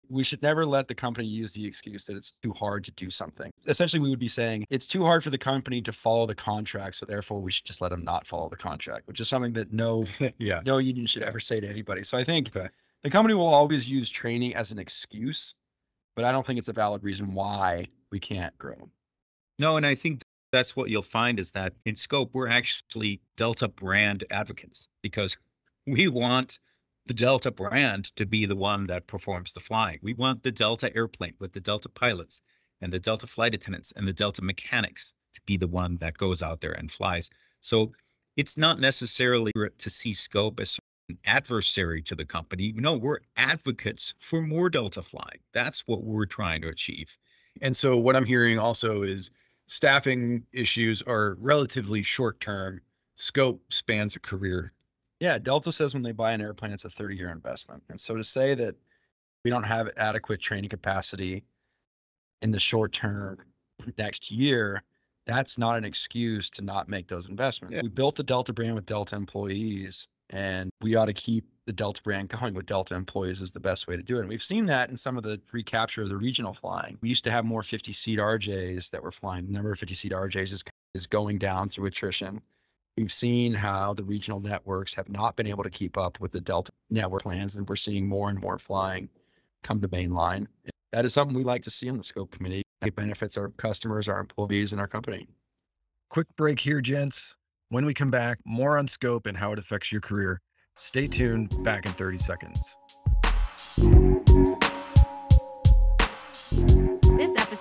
We 0.10 0.24
should 0.24 0.42
never 0.42 0.66
let 0.66 0.88
the 0.88 0.96
company 0.96 1.28
use 1.28 1.54
the 1.54 1.66
excuse 1.66 2.06
that 2.06 2.16
it's 2.16 2.34
too 2.44 2.52
hard 2.54 2.84
to 2.86 2.92
do 2.92 3.10
something. 3.10 3.52
Essentially, 3.68 4.00
we 4.00 4.10
would 4.10 4.20
be 4.20 4.28
saying 4.28 4.66
it's 4.70 4.88
too 4.88 5.04
hard 5.04 5.24
for 5.24 5.30
the 5.30 5.38
company 5.38 5.82
to 5.82 5.92
follow 5.92 6.26
the 6.26 6.36
contract, 6.36 6.96
so 6.96 7.06
therefore 7.06 7.42
we 7.42 7.52
should 7.52 7.66
just 7.66 7.82
let 7.82 7.90
them 7.90 8.04
not 8.04 8.26
follow 8.26 8.50
the 8.50 8.56
contract, 8.56 9.08
which 9.08 9.20
is 9.20 9.28
something 9.30 9.54
that 9.54 9.72
no 9.74 10.06
yeah. 10.40 10.62
no 10.66 10.78
union 10.78 11.06
should 11.06 11.24
ever 11.24 11.40
say 11.40 11.60
to 11.60 11.68
anybody. 11.68 12.04
So 12.04 12.18
I 12.18 12.24
think 12.24 12.56
Okay. 12.56 12.68
the 13.04 13.10
company 13.10 13.34
will 13.34 13.48
always 13.48 13.90
use 13.90 14.10
training 14.10 14.56
as 14.56 14.72
an 14.72 14.80
excuse, 14.80 15.56
but 16.16 16.26
I 16.26 16.32
don't 16.32 16.46
think 16.46 16.60
it's 16.60 16.68
a 16.70 16.74
valid 16.74 17.04
reason 17.04 17.34
why 17.34 17.88
we 18.12 18.20
can't 18.20 18.58
grow. 18.58 18.90
No, 19.60 19.78
and 19.78 19.86
I 19.86 19.96
think 19.96 20.22
that's 20.52 20.76
what 20.76 20.90
you'll 20.90 21.02
find 21.02 21.40
is 21.40 21.52
that 21.54 21.74
in 21.86 21.96
scope, 21.96 22.30
we're 22.34 22.48
actually 22.48 23.20
Delta 23.36 23.68
brand 23.68 24.24
advocates 24.32 24.88
because 25.02 25.36
we 25.88 26.08
want 26.08 26.60
the 27.06 27.14
Delta 27.14 27.52
brand 27.52 28.06
to 28.16 28.26
be 28.26 28.46
the 28.46 28.56
one 28.56 28.86
that 28.88 29.08
performs 29.08 29.54
the 29.54 29.60
flying. 29.60 30.00
We 30.02 30.14
want 30.14 30.44
the 30.44 30.52
Delta 30.52 30.96
airplane 30.96 31.36
with 31.40 31.54
the 31.54 31.60
Delta 31.60 31.90
pilots 31.90 32.42
and 32.82 32.92
the 32.92 33.00
Delta 33.00 33.28
flight 33.28 33.54
attendants 33.54 33.94
and 33.96 34.08
the 34.08 34.14
Delta 34.14 34.42
mechanics 34.42 35.14
to 35.34 35.42
be 35.46 35.58
the 35.58 35.68
one 35.68 35.98
that 35.98 36.18
goes 36.18 36.42
out 36.42 36.62
there 36.62 36.72
and 36.72 36.90
flies. 36.90 37.30
So 37.62 37.92
it's 38.38 38.58
not 38.58 38.80
necessarily 38.80 39.52
to 39.78 39.90
see 39.90 40.14
scope 40.14 40.60
as 40.60 40.80
an 41.10 41.18
adversary 41.26 42.02
to 42.02 42.16
the 42.16 42.26
company. 42.26 42.74
No, 42.76 42.98
we're 42.98 43.20
advocates 43.38 44.14
for 44.18 44.42
more 44.42 44.70
Delta 44.70 45.02
flying. 45.02 45.40
That's 45.54 45.82
what 45.88 46.04
we're 46.04 46.26
trying 46.26 46.62
to 46.64 46.70
achieve. 46.70 47.18
And 47.62 47.78
so 47.78 47.98
what 47.98 48.16
I'm 48.16 48.26
hearing 48.26 48.58
also 48.60 49.04
is 49.04 49.30
staffing 49.68 50.44
issues 50.52 51.02
are 51.04 51.38
relatively 51.40 52.02
short 52.02 52.40
term. 52.40 52.82
Scope 53.14 53.62
spans 53.70 54.16
a 54.16 54.20
career. 54.20 54.74
Yeah, 55.20 55.38
Delta 55.38 55.72
says 55.72 55.94
when 55.94 56.04
they 56.04 56.12
buy 56.12 56.34
an 56.34 56.42
airplane, 56.42 56.72
it's 56.72 56.86
a 56.86 56.90
30 56.90 57.16
year 57.16 57.30
investment. 57.30 57.84
And 57.90 58.00
so 58.00 58.16
to 58.16 58.24
say 58.24 58.54
that 58.56 58.76
we 59.44 59.52
don't 59.52 59.64
have 59.64 59.90
adequate 59.98 60.42
training 60.42 60.70
capacity 60.70 61.44
in 62.42 62.52
the 62.52 62.60
short 62.60 62.92
term 62.92 63.38
next 63.98 64.32
year, 64.32 64.84
that's 65.26 65.58
not 65.58 65.78
an 65.78 65.86
excuse 65.86 66.50
to 66.52 66.62
not 66.62 66.90
make 66.90 67.08
those 67.08 67.28
investments. 67.28 67.76
Yeah. 67.76 67.84
We 67.84 67.90
built 67.90 68.16
the 68.16 68.24
Delta 68.24 68.54
brand 68.54 68.76
with 68.76 68.86
Delta 68.86 69.16
employees, 69.16 70.08
and 70.30 70.70
we 70.82 70.96
ought 70.96 71.06
to 71.06 71.14
keep 71.14 71.46
the 71.66 71.74
Delta 71.74 72.02
brand 72.04 72.30
going 72.42 72.54
with 72.54 72.66
Delta 72.66 72.96
employees 72.96 73.42
is 73.42 73.52
the 73.52 73.60
best 73.60 73.88
way 73.88 73.96
to 73.96 74.04
do 74.04 74.18
it. 74.18 74.22
And 74.22 74.30
we've 74.30 74.44
seen 74.44 74.66
that 74.68 74.90
in 74.90 74.98
some 74.98 75.18
of 75.18 75.24
the 75.24 75.42
recapture 75.52 76.04
of 76.04 76.10
the 76.10 76.18
regional 76.18 76.54
flying. 76.54 76.98
We 77.02 77.10
used 77.10 77.24
to 77.24 77.32
have 77.32 77.46
more 77.46 77.64
50 77.64 77.92
seat 77.92 78.20
RJs 78.20 78.92
that 78.92 79.02
were 79.02 79.12
flying. 79.12 79.46
The 79.46 79.54
number 79.54 79.72
of 79.72 79.80
50 79.80 79.96
seat 79.96 80.12
RJs 80.12 80.52
is, 80.52 80.64
is 80.94 81.08
going 81.08 81.40
down 81.40 81.70
through 81.70 81.86
attrition. 81.88 82.42
We've 82.98 83.12
seen 83.12 83.54
how 83.54 83.94
the 83.94 84.06
regional 84.06 84.40
networks 84.40 84.94
have 84.94 85.10
not 85.10 85.36
been 85.36 85.48
able 85.48 85.64
to 85.64 85.70
keep 85.70 85.98
up 85.98 86.18
with 86.22 86.32
the 86.32 86.40
Delta 86.40 86.72
network 86.90 87.24
plans, 87.24 87.58
and 87.58 87.68
we're 87.68 87.76
seeing 87.76 88.08
more 88.08 88.30
and 88.30 88.40
more 88.40 88.58
flying 88.58 89.10
come 89.64 89.82
to 89.82 89.90
mainline. 89.90 90.48
That 90.94 91.04
is 91.04 91.14
something 91.14 91.36
we 91.36 91.44
like 91.44 91.64
to 91.64 91.70
see 91.70 91.88
in 91.88 91.98
the 91.98 92.04
scope 92.04 92.32
committee. 92.32 92.62
It 92.86 92.96
benefits 92.96 93.36
our 93.36 93.50
customers, 93.50 94.08
our 94.08 94.20
employees, 94.20 94.72
and 94.72 94.80
our 94.80 94.88
company. 94.88 95.28
Quick 96.10 96.28
break 96.38 96.58
here, 96.58 96.80
gents. 96.80 97.36
When 97.68 97.86
we 97.86 97.94
come 97.94 98.12
back, 98.12 98.40
more 98.46 98.78
on 98.78 98.88
scope 98.88 99.26
and 99.26 99.36
how 99.36 99.52
it 99.52 99.60
affects 99.60 99.92
your 99.92 100.02
career. 100.02 100.40
Stay 100.78 101.08
tuned, 101.08 101.52
back 101.66 101.86
in 101.86 101.92
30 101.94 102.20
seconds. 102.20 102.76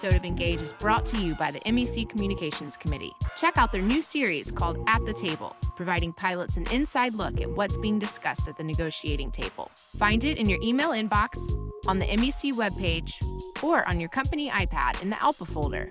Episode 0.05 0.19
of 0.19 0.25
Engage 0.27 0.61
is 0.61 0.75
brought 0.75 1.07
to 1.07 1.17
you 1.17 1.35
by 1.37 1.51
the 1.51 1.61
MEC 1.61 2.07
Communications 2.11 2.77
Committee. 2.77 3.13
Check 3.37 3.57
out 3.57 3.73
their 3.73 3.81
new 3.81 4.03
series 4.03 4.51
called 4.51 4.77
At 4.87 5.03
the 5.07 5.15
Table, 5.15 5.57
providing 5.77 6.13
pilots 6.13 6.59
an 6.59 6.67
inside 6.71 7.15
look 7.15 7.41
at 7.41 7.49
what's 7.49 7.79
being 7.79 7.99
discussed 7.99 8.47
at 8.47 8.59
the 8.59 8.65
negotiating 8.65 9.31
table. 9.31 9.71
Find 9.97 10.23
it 10.25 10.37
in 10.37 10.47
your 10.47 10.59
email 10.63 10.91
inbox, 10.91 11.39
on 11.87 11.99
the 11.99 12.05
MEC 12.05 12.53
webpage, 12.53 13.15
or 13.63 13.89
on 13.89 13.99
your 13.99 14.11
company 14.11 14.51
iPad 14.51 15.01
in 15.01 15.09
the 15.09 15.17
ALPA 15.17 15.47
folder. 15.47 15.91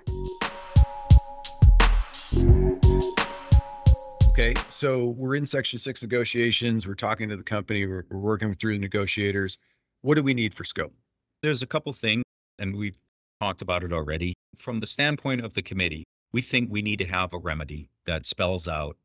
Okay, 4.28 4.54
so 4.68 5.14
we're 5.18 5.34
in 5.34 5.44
Section 5.44 5.80
6 5.80 6.02
negotiations. 6.02 6.86
We're 6.86 6.94
talking 6.94 7.28
to 7.30 7.36
the 7.36 7.42
company, 7.42 7.84
we're, 7.84 8.06
we're 8.10 8.18
working 8.18 8.54
through 8.54 8.74
the 8.74 8.80
negotiators. 8.80 9.58
What 10.02 10.14
do 10.14 10.22
we 10.22 10.34
need 10.34 10.54
for 10.54 10.62
scope? 10.62 10.94
There's 11.42 11.64
a 11.64 11.66
couple 11.66 11.92
things, 11.92 12.22
and 12.60 12.76
we've 12.76 12.94
talked 13.40 13.62
about 13.62 13.84
it 13.84 13.92
already. 13.92 14.34
From 14.56 14.78
the 14.78 14.86
standpoint 14.86 15.44
of 15.44 15.54
the 15.54 15.62
committee, 15.62 16.04
we 16.32 16.40
think 16.40 16.70
we 16.70 16.82
need 16.82 16.98
to 16.98 17.06
have 17.06 17.32
a 17.32 17.38
remedy 17.38 17.88
that 18.06 18.26
spells 18.26 18.68
out 18.68 18.96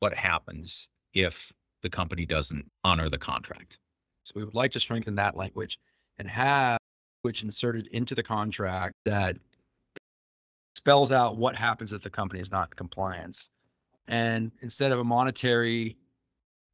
what 0.00 0.14
happens 0.14 0.88
if 1.14 1.52
the 1.82 1.90
company 1.90 2.26
doesn't 2.26 2.70
honor 2.84 3.08
the 3.08 3.18
contract. 3.18 3.78
So 4.24 4.32
we 4.34 4.44
would 4.44 4.54
like 4.54 4.72
to 4.72 4.80
strengthen 4.80 5.14
that 5.16 5.36
language 5.36 5.78
and 6.18 6.28
have 6.28 6.78
which 7.22 7.42
inserted 7.42 7.88
into 7.88 8.14
the 8.14 8.22
contract 8.22 8.94
that 9.04 9.36
spells 10.76 11.10
out 11.10 11.36
what 11.36 11.56
happens 11.56 11.92
if 11.92 12.02
the 12.02 12.10
company 12.10 12.40
is 12.40 12.50
not 12.52 12.68
in 12.68 12.76
compliance. 12.76 13.48
And 14.06 14.52
instead 14.60 14.92
of 14.92 15.00
a 15.00 15.04
monetary 15.04 15.96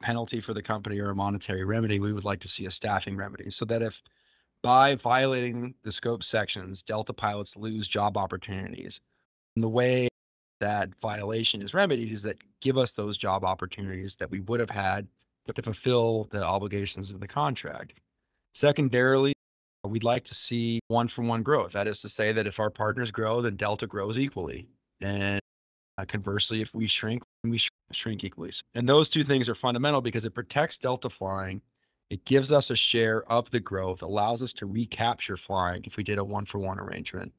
penalty 0.03 0.41
for 0.41 0.53
the 0.53 0.61
company 0.61 0.99
or 0.99 1.11
a 1.11 1.17
monetary 1.17 1.65
remedy, 1.65 2.01
we 2.01 2.13
would 2.13 2.25
like 2.25 2.41
to 2.41 2.49
see 2.49 2.67
a 2.67 2.71
staffing 2.71 3.17
remedy 3.17 3.51
so 3.51 3.65
that 3.65 3.81
if 3.81 4.03
by 4.63 4.95
violating 4.95 5.75
the 5.83 5.93
scope 5.93 6.23
sections, 6.23 6.83
Delta 6.83 7.13
pilots 7.13 7.57
lose 7.57 7.89
job 7.89 8.17
opportunities. 8.17 9.01
And 9.57 9.63
the 9.63 9.69
way 9.69 10.09
that 10.61 10.95
violation 11.01 11.61
is 11.61 11.75
remedied 11.75 12.13
is 12.13 12.23
that 12.23 12.39
give 12.61 12.79
us 12.79 12.95
those 12.95 13.19
job 13.19 13.45
opportunities 13.45 14.17
that 14.17 14.31
we 14.31 14.41
would 14.41 14.61
have 14.61 14.71
had 14.71 15.09
to 15.53 15.63
fulfill 15.63 16.29
the 16.31 16.43
obligations 16.43 17.11
of 17.11 17.21
the 17.21 17.27
contract. 17.27 18.01
Secondarily, 18.55 19.33
we'd 19.85 20.05
like 20.05 20.23
to 20.25 20.35
see 20.35 20.79
one 20.87 21.09
for 21.09 21.23
one 21.23 21.43
growth. 21.43 21.73
That 21.73 21.89
is 21.89 22.01
to 22.03 22.09
say 22.09 22.33
that 22.33 22.47
if 22.47 22.61
our 22.61 22.71
partners 22.71 23.11
grow, 23.11 23.41
then 23.41 23.57
Delta 23.57 23.87
grows 23.89 24.19
equally. 24.19 24.69
And 25.01 25.41
uh, 25.99 26.05
conversely, 26.05 26.61
if 26.63 26.75
we 26.75 26.87
shrink, 26.87 27.25
we 27.43 27.59
sh- 27.59 27.71
shrink 27.91 28.23
equally. 28.23 28.53
And 28.75 28.89
those 28.89 29.09
two 29.09 29.25
things 29.25 29.49
are 29.49 29.55
fundamental 29.55 30.01
because 30.01 30.25
it 30.25 30.35
protects 30.35 30.79
Delta 30.79 31.11
flying. 31.11 31.61
It 32.13 32.27
gives 32.27 32.53
us 32.53 32.69
a 32.69 32.77
share 32.77 33.25
of 33.33 33.51
the 33.53 33.59
growth, 33.59 34.03
allows 34.03 34.43
us 34.43 34.53
to 34.55 34.67
recapture 34.67 35.35
flying 35.35 35.83
if 35.87 35.97
we 35.97 36.03
did 36.03 36.19
a 36.19 36.25
one 36.25 36.45
for 36.45 36.59
one 36.59 36.79
arrangement. 36.79 37.33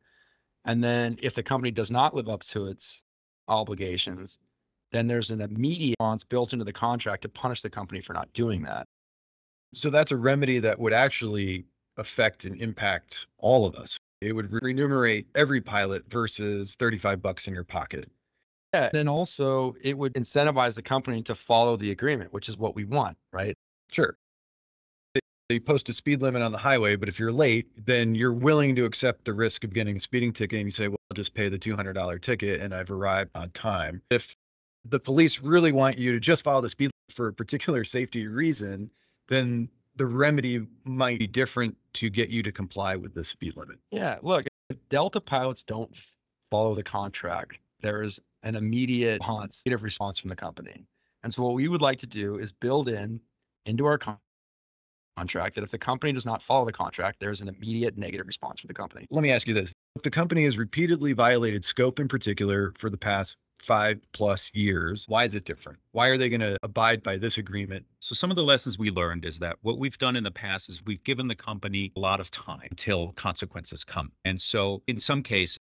And 0.65 0.83
then 0.83 1.15
if 1.21 1.35
the 1.35 1.43
company 1.43 1.69
does 1.69 1.91
not 1.91 2.15
live 2.15 2.27
up 2.27 2.41
to 2.45 2.65
its 2.65 3.03
obligations, 3.47 4.39
then 4.91 5.05
there's 5.05 5.29
an 5.29 5.41
immediate 5.41 5.95
response 5.99 6.23
built 6.23 6.53
into 6.53 6.65
the 6.65 6.73
contract 6.73 7.21
to 7.21 7.29
punish 7.29 7.61
the 7.61 7.69
company 7.69 8.01
for 8.01 8.13
not 8.13 8.33
doing 8.33 8.63
that. 8.63 8.87
So 9.75 9.91
that's 9.91 10.11
a 10.11 10.17
remedy 10.17 10.57
that 10.57 10.79
would 10.79 10.91
actually 10.91 11.65
affect 11.97 12.43
and 12.43 12.59
impact 12.59 13.27
all 13.37 13.67
of 13.67 13.75
us. 13.75 13.95
It 14.21 14.33
would 14.33 14.51
remunerate 14.63 15.27
every 15.35 15.61
pilot 15.61 16.09
versus 16.09 16.73
35 16.77 17.21
bucks 17.21 17.47
in 17.47 17.53
your 17.53 17.63
pocket. 17.63 18.09
Yeah. 18.73 18.89
Then 18.91 19.07
also 19.07 19.75
it 19.83 19.95
would 19.95 20.15
incentivize 20.15 20.75
the 20.75 20.81
company 20.81 21.21
to 21.21 21.35
follow 21.35 21.77
the 21.77 21.91
agreement, 21.91 22.33
which 22.33 22.49
is 22.49 22.57
what 22.57 22.73
we 22.73 22.85
want, 22.85 23.15
right? 23.31 23.53
Sure. 23.91 24.17
They- 25.49 25.59
post 25.59 25.89
a 25.89 25.93
speed 25.93 26.21
limit 26.21 26.41
on 26.41 26.51
the 26.51 26.57
highway, 26.57 26.95
but 26.95 27.09
if 27.09 27.19
you're 27.19 27.31
late, 27.31 27.67
then 27.85 28.15
you're 28.15 28.33
willing 28.33 28.75
to 28.75 28.85
accept 28.85 29.25
the 29.25 29.33
risk 29.33 29.63
of 29.63 29.73
getting 29.73 29.97
a 29.97 29.99
speeding 29.99 30.33
ticket 30.33 30.57
and 30.59 30.67
you 30.67 30.71
say, 30.71 30.87
well, 30.87 30.97
I'll 31.11 31.15
just 31.15 31.33
pay 31.33 31.49
the 31.49 31.59
$200 31.59 32.21
ticket 32.21 32.61
and 32.61 32.73
I've 32.73 32.89
arrived 32.91 33.31
on 33.35 33.49
time. 33.51 34.01
If 34.09 34.35
the 34.85 34.99
police 34.99 35.41
really 35.41 35.71
want 35.71 35.97
you 35.97 36.11
to 36.11 36.19
just 36.19 36.43
follow 36.43 36.61
the 36.61 36.69
speed 36.69 36.91
for 37.09 37.27
a 37.27 37.33
particular 37.33 37.83
safety 37.97 38.27
reason, 38.27 38.89
then 39.27 39.69
the 39.95 40.05
remedy 40.05 40.65
might 40.85 41.19
be 41.19 41.27
different 41.27 41.77
to 41.93 42.09
get 42.09 42.29
you 42.29 42.41
to 42.43 42.51
comply 42.51 42.95
with 42.95 43.13
the 43.13 43.23
speed 43.23 43.55
limit. 43.55 43.77
Yeah. 43.91 44.17
Look, 44.23 44.45
Delta 44.89 45.21
pilots 45.21 45.61
don't 45.63 45.95
follow 46.49 46.73
the 46.73 46.83
contract, 46.83 47.59
there 47.81 48.01
is 48.01 48.19
an 48.43 48.55
immediate 48.55 49.21
response, 49.81 50.19
from 50.19 50.29
the 50.29 50.35
company. 50.35 50.85
And 51.23 51.33
so 51.33 51.43
what 51.43 51.53
we 51.53 51.67
would 51.67 51.81
like 51.81 51.97
to 51.99 52.07
do 52.07 52.37
is 52.37 52.51
build 52.51 52.89
in 52.89 53.19
into 53.65 53.85
our 53.85 53.97
con- 53.97 54.17
contract 55.17 55.55
that 55.55 55.63
if 55.63 55.71
the 55.71 55.77
company 55.77 56.11
does 56.13 56.25
not 56.25 56.41
follow 56.41 56.65
the 56.65 56.71
contract, 56.71 57.19
there's 57.19 57.41
an 57.41 57.47
immediate 57.47 57.97
negative 57.97 58.27
response 58.27 58.59
for 58.59 58.67
the 58.67 58.73
company. 58.73 59.05
Let 59.09 59.21
me 59.21 59.31
ask 59.31 59.47
you 59.47 59.53
this. 59.53 59.73
If 59.95 60.01
the 60.01 60.11
company 60.11 60.43
has 60.45 60.57
repeatedly 60.57 61.13
violated 61.13 61.63
scope 61.63 61.99
in 61.99 62.07
particular 62.07 62.73
for 62.77 62.89
the 62.89 62.97
past 62.97 63.37
five 63.59 63.99
plus 64.11 64.51
years, 64.53 65.05
why 65.07 65.23
is 65.23 65.35
it 65.35 65.45
different? 65.45 65.79
Why 65.91 66.07
are 66.09 66.17
they 66.17 66.29
going 66.29 66.41
to 66.41 66.57
abide 66.63 67.01
by 67.01 67.17
this 67.17 67.37
agreement? 67.37 67.85
So 67.99 68.13
some 68.13 68.29
of 68.29 68.35
the 68.35 68.43
lessons 68.43 68.77
we 68.77 68.91
learned 68.91 69.25
is 69.25 69.39
that 69.39 69.57
what 69.61 69.77
we've 69.77 69.97
done 69.97 70.15
in 70.15 70.23
the 70.23 70.31
past 70.31 70.69
is 70.69 70.83
we've 70.85 71.03
given 71.03 71.27
the 71.27 71.35
company 71.35 71.91
a 71.95 71.99
lot 71.99 72.19
of 72.19 72.29
time 72.31 72.67
until 72.69 73.13
consequences 73.13 73.83
come. 73.83 74.11
And 74.25 74.41
so 74.41 74.81
in 74.87 74.99
some 74.99 75.23
cases, 75.23 75.57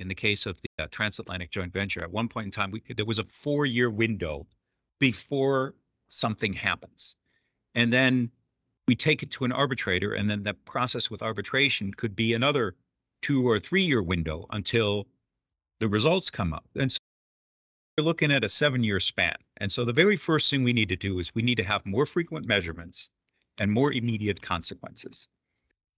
in 0.00 0.08
the 0.08 0.14
case 0.14 0.46
of 0.46 0.60
the 0.62 0.84
uh, 0.84 0.88
transatlantic 0.90 1.52
joint 1.52 1.72
venture, 1.72 2.02
at 2.02 2.10
one 2.10 2.26
point 2.26 2.46
in 2.46 2.50
time, 2.50 2.72
we, 2.72 2.82
there 2.96 3.04
was 3.04 3.20
a 3.20 3.24
four-year 3.24 3.90
window 3.90 4.46
before 4.98 5.74
something 6.08 6.52
happens. 6.52 7.14
And 7.76 7.92
then 7.92 8.30
we 8.86 8.94
take 8.94 9.22
it 9.22 9.30
to 9.32 9.44
an 9.44 9.52
arbitrator, 9.52 10.14
and 10.14 10.28
then 10.28 10.42
the 10.42 10.54
process 10.54 11.10
with 11.10 11.22
arbitration 11.22 11.92
could 11.94 12.14
be 12.14 12.34
another 12.34 12.74
two 13.22 13.48
or 13.48 13.58
three-year 13.58 14.02
window 14.02 14.46
until 14.50 15.06
the 15.80 15.88
results 15.88 16.30
come 16.30 16.52
up. 16.52 16.66
And 16.76 16.92
so 16.92 16.98
we're 17.96 18.04
looking 18.04 18.30
at 18.30 18.44
a 18.44 18.48
seven-year 18.48 19.00
span. 19.00 19.36
And 19.58 19.72
so 19.72 19.84
the 19.84 19.92
very 19.92 20.16
first 20.16 20.50
thing 20.50 20.62
we 20.62 20.72
need 20.72 20.88
to 20.90 20.96
do 20.96 21.18
is 21.18 21.34
we 21.34 21.42
need 21.42 21.56
to 21.58 21.64
have 21.64 21.86
more 21.86 22.06
frequent 22.06 22.46
measurements 22.46 23.10
and 23.58 23.70
more 23.70 23.92
immediate 23.92 24.42
consequences. 24.42 25.28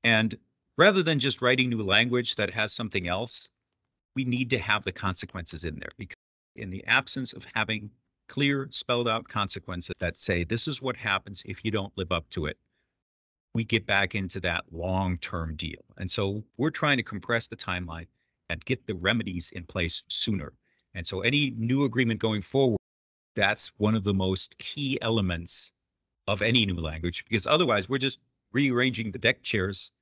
And 0.05 0.37
rather 0.79 1.03
than 1.03 1.19
just 1.19 1.43
writing 1.43 1.71
new 1.71 1.83
language 1.83 2.37
that 2.37 2.51
has 2.51 2.73
something 2.73 3.09
else, 3.09 3.49
we 4.15 4.25
need 4.25 4.51
to 4.51 4.59
have 4.59 4.85
the 4.85 4.93
consequences 4.93 5.65
in 5.65 5.77
there 5.79 5.91
because 5.97 6.17
in 6.55 6.71
the 6.71 6.85
absence 6.87 7.33
of 7.33 7.47
having 7.55 7.91
clear 8.29 8.69
spelled 8.71 9.09
out 9.09 9.29
consequences 9.29 9.95
that 9.99 10.19
say 10.19 10.45
this 10.45 10.69
is 10.69 10.83
what 10.83 10.97
happens 10.97 11.43
if 11.47 11.65
you 11.65 11.71
don't 11.71 11.93
live 11.97 12.13
up 12.13 12.29
to 12.31 12.47
it, 12.47 12.59
we 13.57 13.65
get 13.65 13.87
back 13.87 14.15
into 14.15 14.39
that 14.41 14.65
long-term 14.71 15.57
deal. 15.57 15.83
And 15.97 16.11
so 16.11 16.45
we're 16.59 16.71
trying 16.71 16.99
to 16.99 17.03
compress 17.03 17.47
the 17.47 17.57
timeline 17.57 18.07
and 18.51 18.65
get 18.65 18.87
the 18.87 18.95
remedies 18.95 19.51
in 19.53 19.65
place 19.65 20.05
sooner. 20.09 20.53
And 20.95 21.07
so 21.07 21.21
any 21.21 21.55
new 21.57 21.85
agreement 21.85 22.21
going 22.21 22.43
forward, 22.43 22.79
that's 23.35 23.73
one 23.79 23.95
of 23.95 24.05
the 24.05 24.15
most 24.15 24.57
key 24.59 24.99
elements 25.01 25.73
of 26.29 26.43
any 26.43 26.67
new 26.67 26.77
language, 26.77 27.25
because 27.25 27.47
otherwise 27.47 27.89
we're 27.89 27.99
just 27.99 28.19
rearranging 28.53 29.11
the 29.11 29.19
deck 29.19 29.43
chairs 29.43 29.93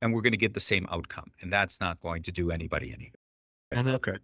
and 0.00 0.12
we're 0.12 0.22
going 0.22 0.32
to 0.32 0.38
get 0.38 0.54
the 0.54 0.60
same 0.60 0.86
outcome. 0.90 1.30
And 1.42 1.52
that's 1.52 1.80
not 1.80 2.00
going 2.00 2.22
to 2.22 2.32
do 2.32 2.50
anybody 2.50 2.92
any 2.92 3.10
good. 3.10 3.78
And 3.78 3.86
then, 3.86 3.94
okay. 3.96 4.18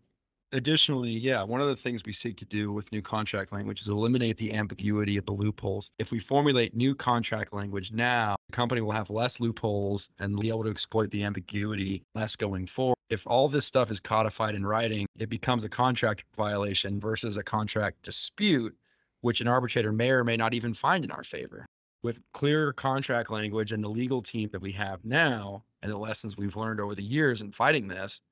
Additionally, 0.53 1.11
yeah, 1.11 1.43
one 1.43 1.61
of 1.61 1.67
the 1.67 1.77
things 1.77 2.03
we 2.07 2.13
seek 2.15 2.39
to 2.39 2.45
do 2.47 2.73
with 2.73 2.91
new 2.91 3.03
contract 3.03 3.53
language 3.53 3.83
is 3.83 3.89
eliminate 3.89 4.39
the 4.39 4.55
ambiguity 4.55 5.19
of 5.19 5.27
the 5.27 5.33
loopholes. 5.33 5.91
If 5.99 6.11
we 6.11 6.19
formulate 6.19 6.75
new 6.75 6.95
contract 6.95 7.53
language 7.53 7.93
now, 7.93 8.37
the 8.49 8.57
company 8.57 8.81
will 8.81 8.93
have 8.93 9.11
less 9.11 9.41
loopholes 9.41 10.09
and 10.19 10.41
be 10.41 10.49
able 10.49 10.65
to 10.65 10.71
exploit 10.71 11.11
the 11.11 11.23
ambiguity 11.23 12.03
less 12.15 12.35
going 12.35 12.65
forward. 12.65 12.97
If 13.11 13.27
all 13.27 13.49
this 13.49 13.67
stuff 13.67 13.91
is 13.91 14.01
codified 14.01 14.55
in 14.55 14.65
writing, 14.65 15.07
it 15.19 15.29
becomes 15.29 15.65
a 15.65 15.69
contract 15.69 16.25
violation 16.35 16.99
versus 16.99 17.37
a 17.37 17.43
contract 17.43 18.01
dispute, 18.03 18.75
which 19.21 19.43
an 19.43 19.49
arbitrator 19.49 19.93
may 19.93 20.11
or 20.11 20.25
may 20.25 20.39
not 20.39 20.55
even 20.55 20.73
find 20.73 21.05
in 21.05 21.11
our 21.11 21.25
favor. 21.25 21.67
With 22.03 22.23
clear 22.33 22.73
contract 22.73 23.31
language 23.31 23.73
and 23.73 23.85
the 23.85 23.89
legal 23.89 24.23
team 24.23 24.49
that 24.53 24.63
we 24.63 24.73
have 24.73 25.05
now, 25.05 25.65
and 25.83 25.93
the 25.93 25.99
lessons 25.99 26.37
we've 26.39 26.57
learned 26.57 26.81
over 26.81 26.95
the 26.95 27.03
years 27.03 27.43
in 27.43 27.53
fighting 27.53 27.89
this, 27.89 28.23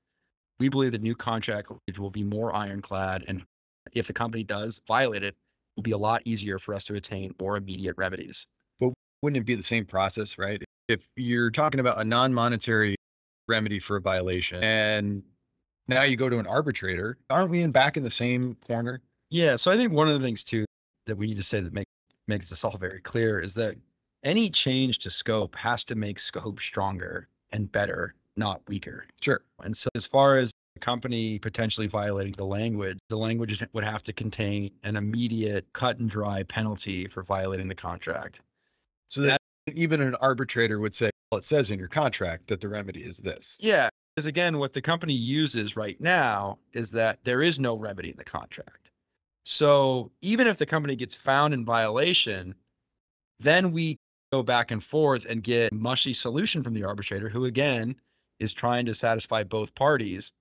we 0.58 0.68
believe 0.68 0.92
the 0.92 0.98
new 0.98 1.14
contract 1.14 1.70
will 1.98 2.10
be 2.10 2.24
more 2.24 2.54
ironclad. 2.54 3.24
And 3.28 3.44
if 3.92 4.06
the 4.06 4.12
company 4.12 4.42
does 4.42 4.80
violate 4.86 5.22
it, 5.22 5.28
it 5.28 5.36
will 5.76 5.82
be 5.82 5.92
a 5.92 5.98
lot 5.98 6.22
easier 6.24 6.58
for 6.58 6.74
us 6.74 6.84
to 6.86 6.94
attain 6.94 7.34
more 7.40 7.56
immediate 7.56 7.96
remedies. 7.98 8.46
But 8.80 8.92
wouldn't 9.22 9.40
it 9.40 9.46
be 9.46 9.54
the 9.54 9.62
same 9.62 9.84
process, 9.84 10.38
right? 10.38 10.62
If 10.88 11.08
you're 11.16 11.50
talking 11.50 11.80
about 11.80 12.00
a 12.00 12.04
non 12.04 12.32
monetary 12.32 12.96
remedy 13.48 13.78
for 13.78 13.96
a 13.96 14.00
violation 14.00 14.62
and 14.62 15.22
now 15.88 16.02
you 16.02 16.16
go 16.16 16.28
to 16.28 16.38
an 16.38 16.46
arbitrator, 16.46 17.18
aren't 17.30 17.50
we 17.50 17.62
in 17.62 17.70
back 17.70 17.96
in 17.96 18.02
the 18.02 18.10
same 18.10 18.56
corner? 18.66 19.00
Yeah. 19.30 19.56
So 19.56 19.70
I 19.70 19.76
think 19.76 19.92
one 19.92 20.08
of 20.08 20.18
the 20.18 20.24
things 20.24 20.42
too 20.42 20.64
that 21.06 21.16
we 21.16 21.26
need 21.26 21.36
to 21.36 21.42
say 21.42 21.60
that 21.60 21.72
make, 21.72 21.86
makes 22.26 22.50
this 22.50 22.64
all 22.64 22.76
very 22.76 23.00
clear 23.00 23.38
is 23.38 23.54
that 23.54 23.76
any 24.24 24.50
change 24.50 24.98
to 25.00 25.10
scope 25.10 25.54
has 25.54 25.84
to 25.84 25.94
make 25.94 26.18
scope 26.18 26.58
stronger 26.58 27.28
and 27.52 27.70
better, 27.70 28.14
not 28.36 28.60
weaker. 28.68 29.06
Sure. 29.20 29.42
And 29.62 29.76
so, 29.76 29.88
as 29.94 30.06
far 30.06 30.36
as 30.36 30.52
the 30.74 30.80
company 30.80 31.38
potentially 31.38 31.86
violating 31.86 32.32
the 32.32 32.44
language, 32.44 32.98
the 33.08 33.16
language 33.16 33.64
would 33.72 33.84
have 33.84 34.02
to 34.04 34.12
contain 34.12 34.70
an 34.84 34.96
immediate 34.96 35.66
cut 35.72 35.98
and 35.98 36.10
dry 36.10 36.42
penalty 36.42 37.06
for 37.06 37.22
violating 37.22 37.68
the 37.68 37.74
contract. 37.74 38.40
So 39.08 39.22
that 39.22 39.40
even 39.74 40.00
an 40.00 40.14
arbitrator 40.16 40.78
would 40.80 40.94
say, 40.94 41.10
well, 41.30 41.38
it 41.38 41.44
says 41.44 41.70
in 41.70 41.78
your 41.78 41.88
contract 41.88 42.48
that 42.48 42.60
the 42.60 42.68
remedy 42.68 43.02
is 43.02 43.18
this. 43.18 43.56
Yeah. 43.60 43.88
Because 44.14 44.26
again, 44.26 44.58
what 44.58 44.72
the 44.72 44.80
company 44.80 45.12
uses 45.12 45.76
right 45.76 46.00
now 46.00 46.58
is 46.72 46.90
that 46.92 47.18
there 47.24 47.42
is 47.42 47.58
no 47.58 47.76
remedy 47.76 48.10
in 48.10 48.16
the 48.16 48.24
contract. 48.24 48.90
So 49.44 50.10
even 50.22 50.46
if 50.46 50.58
the 50.58 50.66
company 50.66 50.96
gets 50.96 51.14
found 51.14 51.52
in 51.52 51.64
violation, 51.64 52.54
then 53.38 53.72
we 53.72 53.96
go 54.32 54.42
back 54.42 54.70
and 54.70 54.82
forth 54.82 55.26
and 55.28 55.42
get 55.42 55.72
mushy 55.72 56.12
solution 56.12 56.62
from 56.62 56.74
the 56.74 56.84
arbitrator, 56.84 57.28
who 57.28 57.44
again 57.44 57.94
is 58.40 58.52
trying 58.52 58.86
to 58.86 58.94
satisfy 58.94 59.44
both 59.44 59.74
parties. 59.74 60.32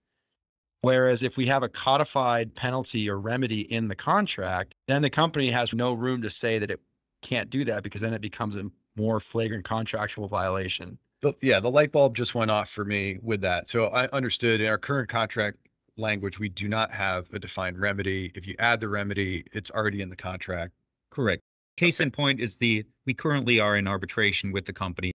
Whereas 0.82 1.24
if 1.24 1.36
we 1.36 1.48
have 1.48 1.64
a 1.64 1.70
codified 1.70 2.54
penalty 2.54 3.10
or 3.10 3.20
remedy 3.20 3.62
in 3.74 3.88
the 3.88 3.96
contract, 3.96 4.76
then 4.88 5.02
the 5.02 5.10
company 5.10 5.50
has 5.50 5.74
no 5.74 5.94
room 5.94 6.22
to 6.22 6.30
say 6.30 6.60
that 6.60 6.70
it 6.70 6.80
can't 7.22 7.50
do 7.50 7.66
that 7.66 7.84
because 7.84 8.02
then 8.02 8.14
it 8.14 8.22
becomes 8.22 8.56
a 8.56 8.70
more 8.96 9.20
flagrant 9.20 9.64
contractual 9.64 10.28
violation. 10.28 10.98
The, 11.22 11.34
yeah, 11.42 11.60
the 11.60 11.72
light 11.72 11.92
bulb 11.92 12.16
just 12.16 12.36
went 12.36 12.52
off 12.52 12.70
for 12.70 12.86
me 12.86 13.18
with 13.24 13.42
that. 13.42 13.68
So 13.68 13.88
I 13.88 14.08
understood 14.10 14.62
in 14.62 14.68
our 14.68 14.78
current 14.78 15.10
contract 15.10 15.58
language, 15.98 16.40
we 16.40 16.50
do 16.50 16.68
not 16.68 16.92
have 16.92 17.28
a 17.34 17.40
defined 17.40 17.80
remedy. 17.80 18.32
If 18.36 18.46
you 18.46 18.56
add 18.60 18.80
the 18.80 18.90
remedy, 18.90 19.44
it's 19.54 19.72
already 19.72 20.02
in 20.02 20.10
the 20.10 20.16
contract. 20.16 20.74
Correct. 21.10 21.42
Case 21.78 22.00
in 22.00 22.12
point 22.12 22.40
is 22.40 22.58
the 22.58 22.86
we 23.06 23.14
currently 23.14 23.60
are 23.60 23.76
in 23.76 23.88
arbitration 23.88 24.52
with 24.52 24.66
the 24.66 24.74
company 24.74 25.12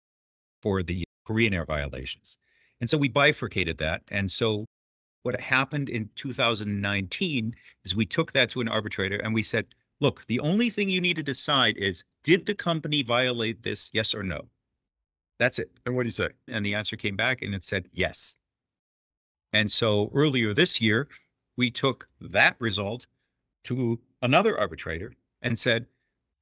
for 0.62 0.82
the 0.82 1.04
Korean 1.26 1.54
Air 1.54 1.64
violations. 1.64 2.38
And 2.80 2.88
so 2.88 2.98
we 2.98 3.08
bifurcated 3.08 3.78
that. 3.78 4.02
And 4.10 4.30
so 4.30 4.66
what 5.22 5.38
happened 5.40 5.88
in 5.88 6.08
2019 6.14 7.54
is 7.84 7.94
we 7.94 8.06
took 8.06 8.32
that 8.32 8.50
to 8.50 8.60
an 8.60 8.68
arbitrator 8.68 9.16
and 9.16 9.34
we 9.34 9.42
said, 9.42 9.66
look, 10.00 10.26
the 10.26 10.40
only 10.40 10.70
thing 10.70 10.88
you 10.88 11.00
need 11.00 11.16
to 11.16 11.22
decide 11.22 11.76
is 11.76 12.04
did 12.24 12.46
the 12.46 12.54
company 12.54 13.02
violate 13.02 13.62
this, 13.62 13.90
yes 13.92 14.14
or 14.14 14.22
no? 14.22 14.48
That's 15.38 15.58
it. 15.58 15.70
And 15.84 15.94
what 15.94 16.02
do 16.02 16.06
you 16.06 16.12
say? 16.12 16.28
And 16.48 16.64
the 16.64 16.74
answer 16.74 16.96
came 16.96 17.16
back 17.16 17.42
and 17.42 17.54
it 17.54 17.64
said 17.64 17.88
yes. 17.92 18.36
And 19.52 19.70
so 19.70 20.10
earlier 20.14 20.54
this 20.54 20.80
year, 20.80 21.08
we 21.56 21.70
took 21.70 22.08
that 22.20 22.56
result 22.60 23.06
to 23.64 24.00
another 24.22 24.58
arbitrator 24.58 25.12
and 25.42 25.58
said, 25.58 25.86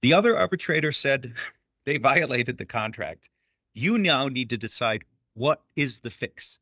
the 0.03 0.12
other 0.12 0.37
arbitrator 0.37 0.92
said 0.92 1.33
they 1.85 1.98
violated 1.98 2.59
the 2.59 2.66
contract. 2.66 3.31
You 3.74 3.98
now 3.98 4.29
need 4.29 4.51
to 4.51 4.59
decide 4.59 5.05
what 5.38 5.62
is 5.77 6.01
the 6.01 6.11
fix. 6.11 6.59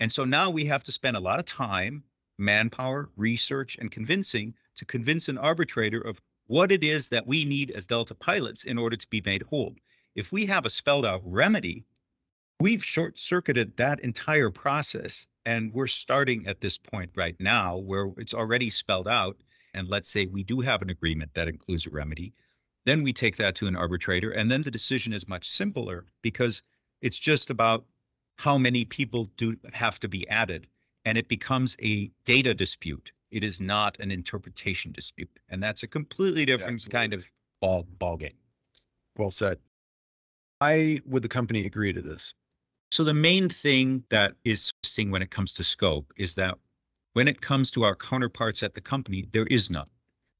And 0.00 0.10
so 0.10 0.24
now 0.24 0.50
we 0.50 0.64
have 0.64 0.82
to 0.84 0.92
spend 0.92 1.16
a 1.16 1.20
lot 1.20 1.38
of 1.38 1.44
time, 1.44 2.02
manpower, 2.38 3.10
research, 3.16 3.76
and 3.78 3.90
convincing 3.90 4.54
to 4.76 4.84
convince 4.84 5.28
an 5.28 5.38
arbitrator 5.38 6.00
of 6.00 6.20
what 6.46 6.72
it 6.72 6.82
is 6.82 7.08
that 7.10 7.26
we 7.26 7.44
need 7.44 7.70
as 7.72 7.86
Delta 7.86 8.14
pilots 8.14 8.64
in 8.64 8.78
order 8.78 8.96
to 8.96 9.06
be 9.08 9.22
made 9.24 9.42
whole. 9.42 9.74
If 10.14 10.32
we 10.32 10.46
have 10.46 10.64
a 10.66 10.70
spelled 10.70 11.04
out 11.04 11.20
remedy, 11.24 11.84
we've 12.60 12.84
short 12.84 13.18
circuited 13.18 13.76
that 13.76 14.00
entire 14.00 14.50
process. 14.50 15.26
And 15.44 15.72
we're 15.72 15.86
starting 15.86 16.46
at 16.46 16.60
this 16.60 16.78
point 16.78 17.10
right 17.16 17.36
now 17.38 17.76
where 17.76 18.12
it's 18.16 18.34
already 18.34 18.70
spelled 18.70 19.08
out. 19.08 19.36
And 19.74 19.88
let's 19.88 20.08
say 20.08 20.26
we 20.26 20.42
do 20.42 20.60
have 20.60 20.82
an 20.82 20.90
agreement 20.90 21.34
that 21.34 21.48
includes 21.48 21.86
a 21.86 21.90
remedy. 21.90 22.32
Then 22.84 23.02
we 23.02 23.12
take 23.12 23.36
that 23.36 23.54
to 23.56 23.66
an 23.66 23.76
arbitrator. 23.76 24.30
And 24.30 24.50
then 24.50 24.62
the 24.62 24.70
decision 24.70 25.12
is 25.12 25.28
much 25.28 25.48
simpler 25.48 26.06
because 26.22 26.62
It's 27.02 27.18
just 27.18 27.50
about 27.50 27.84
how 28.36 28.58
many 28.58 28.84
people 28.84 29.30
do 29.36 29.56
have 29.72 29.98
to 30.00 30.08
be 30.08 30.28
added. 30.28 30.66
And 31.04 31.16
it 31.16 31.28
becomes 31.28 31.76
a 31.82 32.10
data 32.24 32.52
dispute. 32.54 33.12
It 33.30 33.44
is 33.44 33.60
not 33.60 33.98
an 34.00 34.10
interpretation 34.10 34.92
dispute. 34.92 35.30
And 35.48 35.62
that's 35.62 35.82
a 35.82 35.86
completely 35.86 36.44
different 36.44 36.88
kind 36.90 37.14
of 37.14 37.30
ball 37.60 37.86
ball 37.98 38.16
game. 38.16 38.36
Well 39.16 39.30
said. 39.30 39.58
Why 40.58 41.00
would 41.04 41.22
the 41.22 41.28
company 41.28 41.64
agree 41.66 41.92
to 41.92 42.00
this? 42.00 42.34
So 42.90 43.04
the 43.04 43.14
main 43.14 43.48
thing 43.48 44.04
that 44.10 44.34
is 44.44 44.70
interesting 44.82 45.10
when 45.10 45.22
it 45.22 45.30
comes 45.30 45.52
to 45.54 45.64
scope 45.64 46.12
is 46.16 46.34
that 46.36 46.56
when 47.14 47.28
it 47.28 47.40
comes 47.40 47.70
to 47.72 47.82
our 47.82 47.94
counterparts 47.94 48.62
at 48.62 48.74
the 48.74 48.80
company, 48.80 49.26
there 49.32 49.46
is 49.46 49.70
none. 49.70 49.88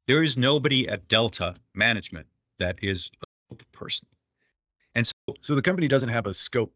There 0.07 0.23
is 0.23 0.37
nobody 0.37 0.89
at 0.89 1.09
Delta 1.09 1.55
management 1.75 2.27
that 2.59 2.79
is 2.83 3.11
a 3.51 3.57
person. 3.73 4.07
And 4.95 5.07
so 5.07 5.35
So 5.41 5.55
the 5.55 5.63
company 5.63 5.89
doesn't 5.89 6.09
have 6.09 6.27
a 6.27 6.35
scope 6.35 6.73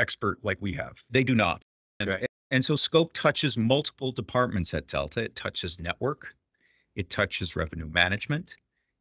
expert 0.00 0.38
like 0.42 0.58
we 0.60 0.72
have. 0.72 1.02
they 1.10 1.22
do 1.24 1.34
not. 1.34 1.62
And, 2.00 2.08
Right. 2.10 2.26
and 2.50 2.64
so 2.64 2.74
scope 2.76 3.12
touches 3.12 3.58
multiple 3.58 4.10
departments 4.10 4.72
at 4.74 4.86
Delta. 4.86 5.24
It 5.24 5.36
touches 5.36 5.78
network, 5.78 6.34
it 6.96 7.10
touches 7.10 7.54
revenue 7.56 7.88
management, 7.88 8.56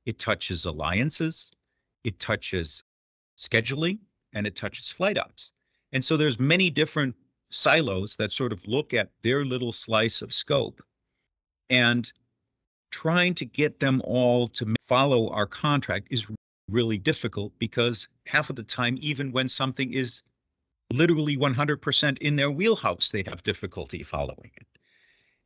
it 0.05 0.19
touches 0.19 0.65
alliances, 0.65 1.51
it 2.03 2.19
touches 2.19 2.83
scheduling, 3.37 3.99
and 4.33 4.45
it 4.45 4.55
touches 4.55 4.91
flight 4.91 5.17
ops. 5.17 5.51
And 5.93 6.03
so 6.03 6.17
there's 6.17 6.39
many 6.39 6.69
different 6.69 7.15
silos 7.51 8.15
that 8.17 8.31
sort 8.31 8.51
of 8.53 8.65
look 8.67 8.93
at 8.93 9.09
their 9.23 9.43
little 9.45 9.71
slice 9.71 10.21
of 10.21 10.31
scope 10.33 10.81
and 11.69 12.11
trying 12.91 13.33
to 13.35 13.45
get 13.45 13.79
them 13.79 14.01
all 14.03 14.47
to 14.49 14.75
follow 14.81 15.29
our 15.29 15.47
contract 15.47 16.07
is 16.11 16.27
really 16.69 16.97
difficult 16.97 17.51
because 17.57 18.07
half 18.25 18.49
of 18.51 18.55
the 18.55 18.63
time 18.63 18.97
even 19.01 19.31
when 19.31 19.47
something 19.49 19.91
is 19.93 20.21
literally 20.91 21.37
100% 21.37 22.17
in 22.19 22.35
their 22.35 22.51
wheelhouse 22.51 23.11
they'd 23.11 23.27
have 23.27 23.43
difficulty 23.43 24.03
following 24.03 24.51
it. 24.55 24.67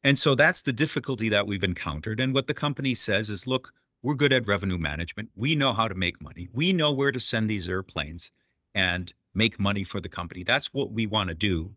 And 0.04 0.18
so 0.18 0.36
that's 0.36 0.62
the 0.62 0.74
difficulty 0.74 1.30
that 1.30 1.48
we've 1.48 1.64
encountered 1.64 2.20
and 2.20 2.34
what 2.34 2.48
the 2.48 2.54
company 2.54 2.94
says 2.94 3.30
is 3.30 3.48
look 3.48 3.74
we're 4.04 4.16
good 4.16 4.34
at 4.34 4.48
revenue 4.48 4.78
management. 4.78 5.30
We 5.34 5.56
know 5.56 5.72
how 5.72 5.88
to 5.88 5.96
make 5.96 6.22
money. 6.22 6.50
We 6.52 6.74
know 6.74 6.92
where 6.92 7.14
to 7.14 7.22
send 7.22 7.50
these 7.50 7.70
airplanes 7.70 8.34
and 8.76 9.14
make 9.34 9.60
money 9.62 9.86
for 9.86 10.02
the 10.02 10.10
company. 10.10 10.44
That's 10.44 10.74
what 10.74 10.92
we 10.92 11.08
want 11.08 11.30
to 11.30 11.36
do. 11.36 11.74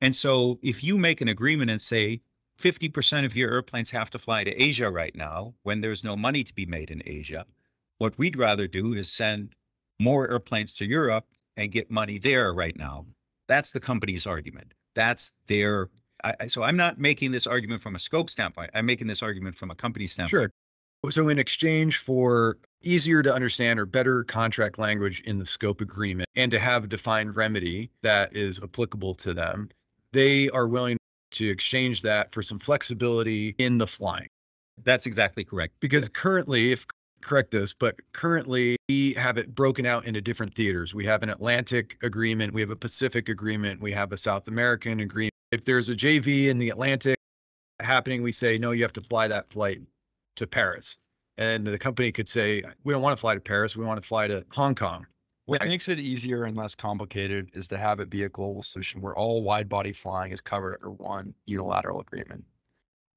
And 0.00 0.16
so 0.16 0.58
if 0.62 0.82
you 0.82 0.96
make 0.96 1.20
an 1.20 1.28
agreement 1.28 1.70
and 1.70 1.80
say 1.80 2.22
50% 2.58 3.26
of 3.26 3.36
your 3.36 3.52
airplanes 3.52 3.90
have 3.90 4.08
to 4.10 4.18
fly 4.18 4.44
to 4.44 4.62
Asia 4.62 4.90
right 4.90 5.14
now 5.14 5.54
when 5.62 5.80
there's 5.80 6.02
no 6.02 6.16
money 6.16 6.42
to 6.42 6.54
be 6.54 6.64
made 6.64 6.90
in 6.90 7.02
Asia. 7.04 7.44
What 7.98 8.16
we'd 8.18 8.38
rather 8.38 8.66
do 8.66 8.94
is 8.94 9.12
send 9.12 9.54
more 10.00 10.30
airplanes 10.30 10.74
to 10.76 10.86
Europe 10.86 11.26
and 11.56 11.72
get 11.72 11.90
money 11.90 12.18
there 12.18 12.52
right 12.52 12.76
now. 12.76 13.06
That's 13.48 13.70
the 13.70 13.80
company's 13.80 14.26
argument. 14.26 14.72
That's 14.94 15.32
their. 15.46 15.90
I, 16.24 16.46
so 16.46 16.62
I'm 16.62 16.76
not 16.76 16.98
making 16.98 17.32
this 17.32 17.46
argument 17.46 17.82
from 17.82 17.94
a 17.94 17.98
scope 17.98 18.30
standpoint. 18.30 18.70
I'm 18.74 18.86
making 18.86 19.06
this 19.06 19.22
argument 19.22 19.56
from 19.56 19.70
a 19.70 19.74
company 19.74 20.06
standpoint. 20.06 20.30
Sure. 20.30 20.50
So 21.10 21.28
in 21.28 21.38
exchange 21.38 21.98
for 21.98 22.58
easier 22.82 23.22
to 23.22 23.32
understand 23.32 23.78
or 23.78 23.86
better 23.86 24.24
contract 24.24 24.78
language 24.78 25.20
in 25.26 25.38
the 25.38 25.46
scope 25.46 25.80
agreement 25.80 26.28
and 26.34 26.50
to 26.50 26.58
have 26.58 26.84
a 26.84 26.86
defined 26.86 27.36
remedy 27.36 27.90
that 28.02 28.34
is 28.34 28.60
applicable 28.62 29.14
to 29.16 29.34
them, 29.34 29.68
they 30.12 30.48
are 30.50 30.66
willing 30.66 30.96
to 31.32 31.48
exchange 31.48 32.02
that 32.02 32.32
for 32.32 32.42
some 32.42 32.58
flexibility 32.58 33.54
in 33.58 33.78
the 33.78 33.86
flying. 33.86 34.28
That's 34.84 35.06
exactly 35.06 35.44
correct. 35.44 35.74
Because 35.80 36.08
currently, 36.08 36.72
if 36.72 36.86
correct 37.26 37.50
this, 37.50 37.72
but 37.72 37.96
currently 38.12 38.76
we 38.88 39.12
have 39.14 39.36
it 39.36 39.54
broken 39.54 39.84
out 39.84 40.06
into 40.06 40.20
different 40.20 40.54
theaters. 40.54 40.94
We 40.94 41.04
have 41.06 41.22
an 41.24 41.30
Atlantic 41.30 41.98
agreement, 42.02 42.54
we 42.54 42.60
have 42.60 42.70
a 42.70 42.76
Pacific 42.76 43.28
agreement, 43.28 43.80
we 43.80 43.90
have 43.92 44.12
a 44.12 44.16
South 44.16 44.46
American 44.46 45.00
agreement. 45.00 45.32
If 45.50 45.64
there's 45.64 45.88
a 45.88 45.96
JV 45.96 46.46
in 46.46 46.58
the 46.58 46.70
Atlantic 46.70 47.16
happening, 47.80 48.22
we 48.22 48.32
say, 48.32 48.58
no, 48.58 48.70
you 48.70 48.82
have 48.82 48.92
to 48.94 49.00
fly 49.00 49.26
that 49.28 49.50
flight 49.50 49.80
to 50.36 50.46
Paris. 50.46 50.96
And 51.36 51.66
the 51.66 51.78
company 51.78 52.12
could 52.12 52.28
say, 52.28 52.62
we 52.84 52.92
don't 52.92 53.02
want 53.02 53.16
to 53.16 53.20
fly 53.20 53.34
to 53.34 53.40
Paris, 53.40 53.76
we 53.76 53.84
want 53.84 54.00
to 54.00 54.06
fly 54.06 54.28
to 54.28 54.44
Hong 54.52 54.74
Kong. 54.74 55.04
What 55.46 55.60
Right. 55.60 55.68
makes 55.68 55.88
it 55.88 55.98
easier 55.98 56.44
and 56.44 56.56
less 56.56 56.74
complicated 56.74 57.50
is 57.54 57.68
to 57.68 57.78
have 57.78 58.00
it 58.00 58.08
be 58.08 58.22
a 58.22 58.28
global 58.28 58.62
solution 58.62 59.00
where 59.00 59.16
all 59.16 59.42
wide 59.42 59.68
body 59.68 59.92
flying 59.92 60.32
is 60.32 60.40
covered 60.40 60.74
under 60.76 60.90
one 60.90 61.34
unilateral 61.46 62.00
agreement. 62.00 62.44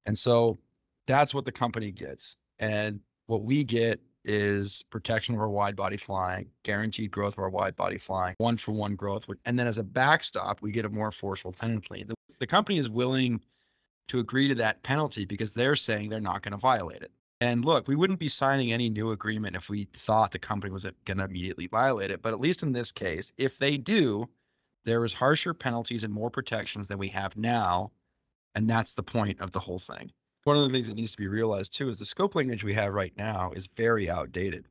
And 0.06 0.18
so 0.18 0.58
that's 1.06 1.32
what 1.32 1.44
the 1.44 1.52
company 1.52 1.90
gets. 1.90 2.36
And 2.60 3.00
what 3.30 3.44
we 3.44 3.62
get 3.62 4.00
is 4.24 4.82
protection 4.90 5.34
of 5.34 5.40
our 5.40 5.48
wide 5.48 5.76
body 5.76 5.96
flying, 5.96 6.50
guaranteed 6.64 7.10
growth 7.10 7.34
of 7.34 7.38
our 7.38 7.48
wide 7.48 7.76
body 7.76 7.96
flying, 7.96 8.34
one 8.38 8.56
for 8.56 8.72
one 8.72 8.96
growth. 8.96 9.26
And 9.46 9.58
then 9.58 9.66
as 9.66 9.78
a 9.78 9.84
backstop, 9.84 10.60
we 10.60 10.72
get 10.72 10.84
a 10.84 10.88
more 10.90 11.12
forceful 11.12 11.52
penalty. 11.52 12.02
The, 12.02 12.14
the 12.40 12.46
company 12.46 12.78
is 12.78 12.90
willing 12.90 13.40
to 14.08 14.18
agree 14.18 14.48
to 14.48 14.54
that 14.56 14.82
penalty 14.82 15.24
because 15.24 15.54
they're 15.54 15.76
saying 15.76 16.08
they're 16.08 16.20
not 16.20 16.42
going 16.42 16.52
to 16.52 16.58
violate 16.58 17.02
it. 17.02 17.12
And 17.40 17.64
look, 17.64 17.88
we 17.88 17.96
wouldn't 17.96 18.18
be 18.18 18.28
signing 18.28 18.72
any 18.72 18.90
new 18.90 19.12
agreement 19.12 19.56
if 19.56 19.70
we 19.70 19.84
thought 19.92 20.32
the 20.32 20.38
company 20.38 20.72
was 20.72 20.84
uh, 20.84 20.90
going 21.04 21.18
to 21.18 21.24
immediately 21.24 21.68
violate 21.68 22.10
it. 22.10 22.20
But 22.20 22.34
at 22.34 22.40
least 22.40 22.62
in 22.62 22.72
this 22.72 22.92
case, 22.92 23.32
if 23.38 23.58
they 23.58 23.78
do, 23.78 24.28
there 24.84 25.04
is 25.04 25.14
harsher 25.14 25.54
penalties 25.54 26.04
and 26.04 26.12
more 26.12 26.30
protections 26.30 26.88
than 26.88 26.98
we 26.98 27.08
have 27.08 27.36
now. 27.36 27.92
And 28.56 28.68
that's 28.68 28.94
the 28.94 29.04
point 29.04 29.40
of 29.40 29.52
the 29.52 29.60
whole 29.60 29.78
thing. 29.78 30.10
One 30.44 30.56
of 30.56 30.62
the 30.62 30.70
things 30.70 30.88
that 30.88 30.94
needs 30.94 31.12
to 31.12 31.18
be 31.18 31.28
realized 31.28 31.74
too 31.74 31.88
is 31.88 31.98
the 31.98 32.04
scope 32.04 32.34
language 32.34 32.64
we 32.64 32.74
have 32.74 32.94
right 32.94 33.12
now 33.16 33.52
is 33.52 33.68
very 33.76 34.08
outdated. 34.08 34.66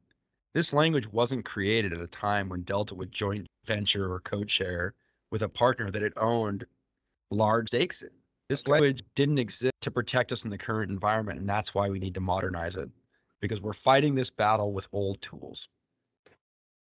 This 0.54 0.74
language 0.74 1.08
wasn't 1.12 1.46
created 1.46 1.94
at 1.94 2.02
a 2.02 2.08
time 2.08 2.50
when 2.50 2.64
Delta 2.64 2.96
would 2.96 3.12
joint 3.12 3.46
venture 3.66 4.12
or 4.12 4.20
code 4.20 4.50
share 4.50 4.96
with 5.32 5.44
a 5.44 5.50
partner 5.50 5.92
that 5.92 6.02
it 6.02 6.14
owned 6.18 6.66
large 7.30 7.68
stakes 7.68 8.02
in. 8.02 8.10
This 8.50 8.68
language 8.68 9.04
didn't 9.14 9.38
exist 9.38 9.76
to 9.82 9.92
protect 9.92 10.32
us 10.32 10.44
in 10.44 10.50
the 10.50 10.58
current 10.58 10.92
environment, 10.92 11.40
and 11.40 11.48
that's 11.48 11.76
why 11.76 11.88
we 11.88 12.00
need 12.00 12.16
to 12.16 12.20
modernize 12.20 12.76
it 12.76 12.90
because 13.42 13.62
we're 13.62 13.74
fighting 13.74 14.16
this 14.16 14.32
battle 14.32 14.74
with 14.74 14.88
old 14.92 15.22
tools. 15.22 15.70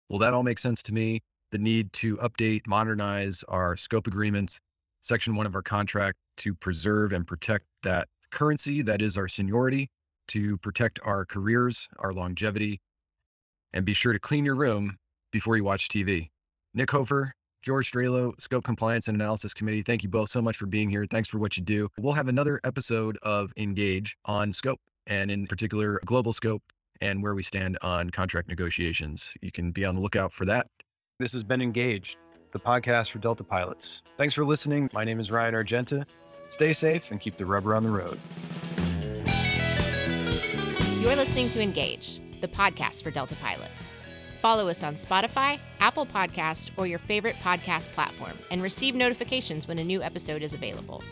Well, 0.09 0.21
that 0.21 0.35
all 0.35 0.45
makes 0.45 0.63
sense 0.63 0.83
to 0.85 0.95
me. 0.95 1.19
The 1.51 1.59
need 1.59 1.93
to 1.95 2.17
update, 2.19 2.67
modernize 2.69 3.43
our 3.49 3.77
scope 3.77 4.07
agreements, 4.07 4.61
section 5.01 5.35
one 5.35 5.47
of 5.47 5.57
our 5.57 5.63
contract 5.63 6.17
to 6.39 6.55
preserve 6.55 7.11
and 7.11 7.27
protect 7.27 7.65
that 7.83 8.09
currency 8.31 8.83
that 8.83 9.03
is 9.03 9.17
our 9.17 9.29
seniority, 9.29 9.89
to 10.29 10.59
protect 10.59 11.01
our 11.05 11.25
careers, 11.25 11.89
our 11.99 12.13
longevity, 12.13 12.81
and 13.73 13.85
be 13.85 13.95
sure 13.95 14.13
to 14.13 14.19
clean 14.19 14.45
your 14.45 14.55
room 14.55 14.97
before 15.33 15.57
you 15.57 15.65
watch 15.65 15.89
TV. 15.89 16.29
Nick 16.75 16.91
Hoefer, 16.91 17.33
George 17.63 17.91
Strehlow, 17.91 18.39
Scope 18.41 18.65
Compliance 18.65 19.09
and 19.09 19.17
Analysis 19.17 19.53
Committee, 19.53 19.83
thank 19.83 20.03
you 20.03 20.09
both 20.09 20.29
so 20.29 20.41
much 20.41 20.57
for 20.57 20.67
being 20.67 20.89
here. 20.89 21.07
Thanks 21.11 21.29
for 21.29 21.39
what 21.39 21.57
you 21.57 21.63
do. 21.63 21.89
We'll 21.99 22.13
have 22.13 22.29
another 22.29 22.61
episode 22.65 23.19
of 23.23 23.53
Engage 23.57 24.17
on 24.27 24.53
scope 24.53 24.81
and 25.07 25.31
in 25.31 25.47
particular 25.47 26.01
global 26.05 26.33
scope 26.33 26.63
and 27.01 27.23
where 27.23 27.35
we 27.35 27.43
stand 27.43 27.79
on 27.83 28.11
contract 28.11 28.49
negotiations. 28.49 29.35
You 29.43 29.51
can 29.51 29.73
be 29.73 29.85
on 29.85 29.95
the 29.95 30.01
lookout 30.01 30.33
for 30.33 30.45
that. 30.45 30.67
This 31.19 31.33
has 31.33 31.43
been 31.43 31.61
Engaged, 31.61 32.17
the 32.53 32.61
podcast 32.61 33.11
for 33.11 33.19
Delta 33.19 33.45
pilots. 33.45 34.03
Thanks 34.17 34.35
for 34.35 34.45
listening. 34.45 34.89
My 34.93 35.05
name 35.05 35.21
is 35.21 35.31
Ryan 35.31 35.55
Argenta. 35.55 36.07
Stay 36.49 36.73
safe 36.73 37.11
and 37.11 37.21
keep 37.21 37.37
the 37.37 37.47
rubber 37.47 37.75
on 37.75 37.83
the 37.83 37.91
road. 37.91 38.19
You're 41.01 41.17
listening 41.17 41.49
to 41.51 41.63
Engage, 41.63 42.21
the 42.41 42.49
podcast 42.49 43.03
for 43.03 43.11
Delta 43.11 43.37
pilots. 43.37 44.01
Follow 44.43 44.69
us 44.69 44.83
on 44.83 44.95
Spotify, 44.95 45.59
Apple 45.81 46.07
Podcast, 46.07 46.71
or 46.77 46.87
your 46.87 46.99
favorite 46.99 47.37
podcast 47.37 47.89
platform 47.93 48.39
and 48.51 48.63
receive 48.63 48.95
notifications 48.95 49.67
when 49.67 49.79
a 49.79 49.85
new 49.85 50.03
episode 50.03 50.43
is 50.43 50.53
available. 50.53 51.03